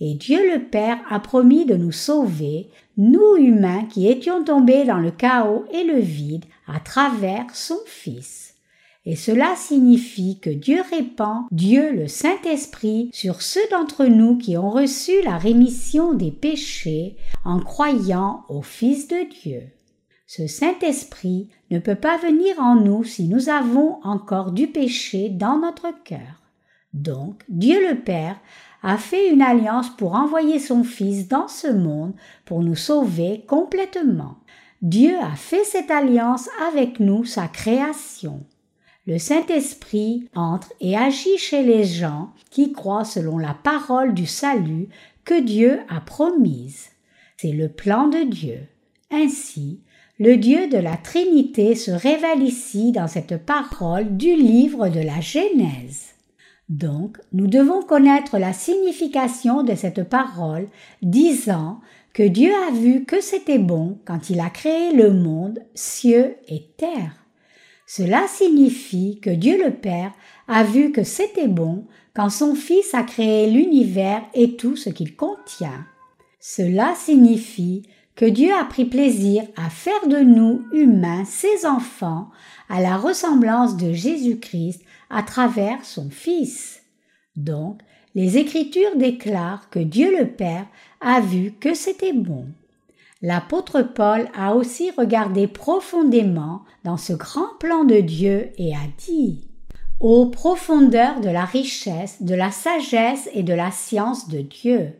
Et 0.00 0.14
Dieu 0.14 0.38
le 0.54 0.64
Père 0.64 0.98
a 1.10 1.18
promis 1.18 1.66
de 1.66 1.74
nous 1.74 1.92
sauver, 1.92 2.68
nous 2.96 3.36
humains 3.36 3.84
qui 3.84 4.08
étions 4.08 4.44
tombés 4.44 4.84
dans 4.84 4.98
le 4.98 5.10
chaos 5.10 5.64
et 5.72 5.84
le 5.84 5.98
vide, 5.98 6.44
à 6.66 6.78
travers 6.78 7.46
son 7.52 7.78
Fils. 7.86 8.49
Et 9.06 9.16
cela 9.16 9.56
signifie 9.56 10.38
que 10.40 10.50
Dieu 10.50 10.82
répand 10.90 11.46
Dieu 11.50 11.92
le 11.92 12.06
Saint-Esprit 12.06 13.08
sur 13.14 13.40
ceux 13.40 13.66
d'entre 13.70 14.04
nous 14.04 14.36
qui 14.36 14.58
ont 14.58 14.68
reçu 14.68 15.12
la 15.24 15.38
rémission 15.38 16.12
des 16.12 16.30
péchés 16.30 17.16
en 17.44 17.60
croyant 17.60 18.44
au 18.50 18.60
Fils 18.60 19.08
de 19.08 19.26
Dieu. 19.42 19.62
Ce 20.26 20.46
Saint-Esprit 20.46 21.48
ne 21.70 21.78
peut 21.78 21.96
pas 21.96 22.18
venir 22.18 22.60
en 22.60 22.76
nous 22.76 23.02
si 23.02 23.26
nous 23.26 23.48
avons 23.48 23.98
encore 24.04 24.52
du 24.52 24.66
péché 24.66 25.30
dans 25.30 25.58
notre 25.58 25.88
cœur. 26.04 26.42
Donc, 26.92 27.42
Dieu 27.48 27.88
le 27.88 27.98
Père 28.00 28.38
a 28.82 28.98
fait 28.98 29.30
une 29.30 29.42
alliance 29.42 29.88
pour 29.90 30.14
envoyer 30.14 30.58
son 30.58 30.84
Fils 30.84 31.26
dans 31.26 31.48
ce 31.48 31.68
monde 31.68 32.12
pour 32.44 32.62
nous 32.62 32.76
sauver 32.76 33.44
complètement. 33.48 34.36
Dieu 34.82 35.16
a 35.20 35.36
fait 35.36 35.64
cette 35.64 35.90
alliance 35.90 36.48
avec 36.68 37.00
nous, 37.00 37.24
sa 37.24 37.48
création 37.48 38.44
le 39.10 39.18
Saint-Esprit 39.18 40.28
entre 40.36 40.72
et 40.80 40.96
agit 40.96 41.36
chez 41.36 41.64
les 41.64 41.82
gens 41.82 42.30
qui 42.48 42.72
croient 42.72 43.04
selon 43.04 43.38
la 43.38 43.54
parole 43.54 44.14
du 44.14 44.24
salut 44.24 44.88
que 45.24 45.40
Dieu 45.40 45.80
a 45.88 46.00
promise. 46.00 46.90
C'est 47.36 47.50
le 47.50 47.68
plan 47.68 48.06
de 48.06 48.22
Dieu. 48.22 48.68
Ainsi, 49.10 49.80
le 50.20 50.36
Dieu 50.36 50.68
de 50.68 50.76
la 50.76 50.96
Trinité 50.96 51.74
se 51.74 51.90
révèle 51.90 52.44
ici 52.44 52.92
dans 52.92 53.08
cette 53.08 53.44
parole 53.44 54.16
du 54.16 54.36
livre 54.36 54.88
de 54.88 55.00
la 55.00 55.20
Genèse. 55.20 56.10
Donc, 56.68 57.18
nous 57.32 57.48
devons 57.48 57.82
connaître 57.82 58.38
la 58.38 58.52
signification 58.52 59.64
de 59.64 59.74
cette 59.74 60.08
parole, 60.08 60.68
disant 61.02 61.80
que 62.12 62.22
Dieu 62.22 62.52
a 62.68 62.70
vu 62.70 63.04
que 63.06 63.20
c'était 63.20 63.58
bon 63.58 63.98
quand 64.04 64.30
il 64.30 64.38
a 64.38 64.50
créé 64.50 64.92
le 64.92 65.12
monde, 65.12 65.58
cieux 65.74 66.36
et 66.46 66.62
terre. 66.76 67.19
Cela 67.92 68.28
signifie 68.28 69.18
que 69.20 69.30
Dieu 69.30 69.60
le 69.64 69.72
Père 69.72 70.12
a 70.46 70.62
vu 70.62 70.92
que 70.92 71.02
c'était 71.02 71.48
bon 71.48 71.86
quand 72.14 72.30
son 72.30 72.54
Fils 72.54 72.94
a 72.94 73.02
créé 73.02 73.50
l'univers 73.50 74.22
et 74.32 74.54
tout 74.54 74.76
ce 74.76 74.90
qu'il 74.90 75.16
contient. 75.16 75.84
Cela 76.38 76.94
signifie 76.94 77.82
que 78.14 78.26
Dieu 78.26 78.52
a 78.54 78.64
pris 78.64 78.84
plaisir 78.84 79.42
à 79.56 79.70
faire 79.70 80.06
de 80.06 80.18
nous 80.18 80.62
humains 80.72 81.24
ses 81.24 81.66
enfants 81.66 82.30
à 82.68 82.80
la 82.80 82.96
ressemblance 82.96 83.76
de 83.76 83.92
Jésus-Christ 83.92 84.84
à 85.10 85.24
travers 85.24 85.84
son 85.84 86.10
Fils. 86.10 86.82
Donc, 87.34 87.80
les 88.14 88.38
Écritures 88.38 88.94
déclarent 88.94 89.68
que 89.68 89.80
Dieu 89.80 90.16
le 90.16 90.28
Père 90.28 90.68
a 91.00 91.20
vu 91.20 91.54
que 91.58 91.74
c'était 91.74 92.12
bon. 92.12 92.46
L'apôtre 93.22 93.82
Paul 93.82 94.28
a 94.34 94.54
aussi 94.54 94.90
regardé 94.92 95.46
profondément 95.46 96.62
dans 96.84 96.96
ce 96.96 97.12
grand 97.12 97.54
plan 97.58 97.84
de 97.84 98.00
Dieu 98.00 98.50
et 98.56 98.74
a 98.74 98.86
dit 98.96 99.46
Ô 100.00 100.30
profondeur 100.30 101.20
de 101.20 101.28
la 101.28 101.44
richesse, 101.44 102.22
de 102.22 102.34
la 102.34 102.50
sagesse 102.50 103.28
et 103.34 103.42
de 103.42 103.52
la 103.52 103.70
science 103.70 104.28
de 104.28 104.40
Dieu, 104.40 104.92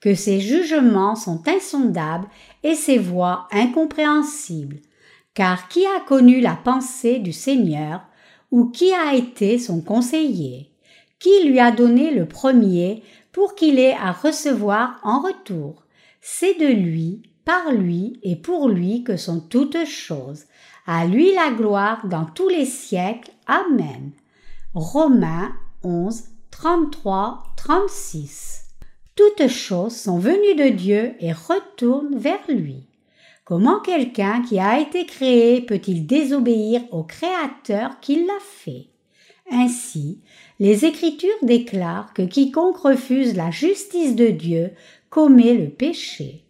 que 0.00 0.14
ses 0.14 0.38
jugements 0.38 1.16
sont 1.16 1.42
insondables 1.48 2.28
et 2.62 2.76
ses 2.76 2.98
voies 2.98 3.48
incompréhensibles. 3.50 4.78
Car 5.34 5.66
qui 5.66 5.84
a 5.84 6.00
connu 6.06 6.40
la 6.40 6.54
pensée 6.54 7.18
du 7.18 7.32
Seigneur, 7.32 8.02
ou 8.52 8.66
qui 8.66 8.92
a 8.92 9.16
été 9.16 9.58
son 9.58 9.80
conseiller? 9.80 10.70
Qui 11.18 11.48
lui 11.48 11.58
a 11.58 11.72
donné 11.72 12.12
le 12.12 12.26
premier 12.26 13.02
pour 13.32 13.56
qu'il 13.56 13.80
ait 13.80 13.96
à 14.00 14.12
recevoir 14.12 15.00
en 15.02 15.20
retour? 15.20 15.82
C'est 16.20 16.58
de 16.60 16.66
lui, 16.66 17.22
par 17.46 17.72
lui 17.72 18.18
et 18.22 18.36
pour 18.36 18.68
lui 18.68 19.04
que 19.04 19.16
sont 19.16 19.40
toutes 19.40 19.86
choses. 19.86 20.44
À 20.86 21.06
lui 21.06 21.32
la 21.32 21.50
gloire 21.52 22.06
dans 22.06 22.26
tous 22.26 22.48
les 22.48 22.66
siècles. 22.66 23.30
Amen. 23.46 24.10
Romains 24.74 25.52
11, 25.82 26.24
33, 26.50 27.44
36. 27.56 28.64
Toutes 29.14 29.48
choses 29.48 29.96
sont 29.96 30.18
venues 30.18 30.56
de 30.56 30.76
Dieu 30.76 31.14
et 31.20 31.32
retournent 31.32 32.18
vers 32.18 32.42
lui. 32.48 32.84
Comment 33.44 33.78
quelqu'un 33.78 34.42
qui 34.42 34.58
a 34.58 34.80
été 34.80 35.06
créé 35.06 35.60
peut-il 35.60 36.04
désobéir 36.06 36.82
au 36.90 37.04
Créateur 37.04 38.00
qui 38.00 38.24
l'a 38.24 38.40
fait? 38.40 38.88
Ainsi, 39.52 40.20
les 40.58 40.84
Écritures 40.84 41.30
déclarent 41.42 42.12
que 42.12 42.22
quiconque 42.22 42.78
refuse 42.78 43.36
la 43.36 43.52
justice 43.52 44.16
de 44.16 44.28
Dieu 44.28 44.72
commet 45.10 45.54
le 45.54 45.68
péché. 45.68 46.45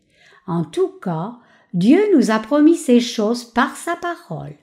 En 0.46 0.64
tout 0.64 0.92
cas, 1.02 1.36
Dieu 1.74 2.00
nous 2.14 2.30
a 2.30 2.38
promis 2.38 2.76
ces 2.76 3.00
choses 3.00 3.44
par 3.44 3.76
sa 3.76 3.96
parole. 3.96 4.54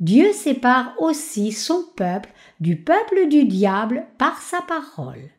Dieu 0.00 0.32
sépare 0.32 0.94
aussi 0.98 1.52
son 1.52 1.84
peuple 1.96 2.30
du 2.60 2.76
peuple 2.76 3.28
du 3.28 3.44
diable 3.44 4.06
par 4.16 4.40
sa 4.40 4.60
parole. 4.60 5.30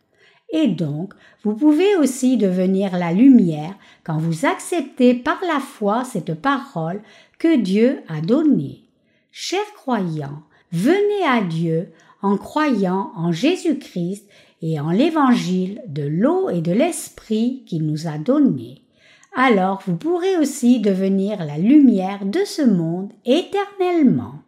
Et 0.52 0.68
donc, 0.68 1.14
vous 1.44 1.54
pouvez 1.54 1.96
aussi 1.96 2.38
devenir 2.38 2.98
la 2.98 3.14
lumière 3.14 3.76
quand 4.04 4.18
vous 4.18 4.46
acceptez 4.46 5.14
par 5.14 5.40
la 5.48 5.60
foi 5.60 6.04
cette 6.04 6.34
parole 6.34 7.02
que 7.38 7.58
Dieu 7.58 8.02
a 8.08 8.22
donnée. 8.22 8.84
Chers 9.32 9.74
croyants, 9.76 10.42
venez 10.72 11.24
à 11.28 11.42
Dieu 11.42 11.92
en 12.22 12.36
croyant 12.38 13.12
en 13.16 13.32
Jésus-Christ 13.32 14.28
et 14.62 14.80
en 14.80 14.90
l'évangile 14.90 15.82
de 15.88 16.04
l'eau 16.04 16.50
et 16.50 16.62
de 16.62 16.72
l'esprit 16.72 17.64
qu'il 17.66 17.86
nous 17.86 18.08
a 18.08 18.18
donné. 18.18 18.82
Alors 19.36 19.82
vous 19.86 19.96
pourrez 19.96 20.38
aussi 20.38 20.80
devenir 20.80 21.44
la 21.46 21.58
lumière 21.58 22.26
de 22.26 22.40
ce 22.46 22.62
monde 22.62 23.12
éternellement. 23.26 24.39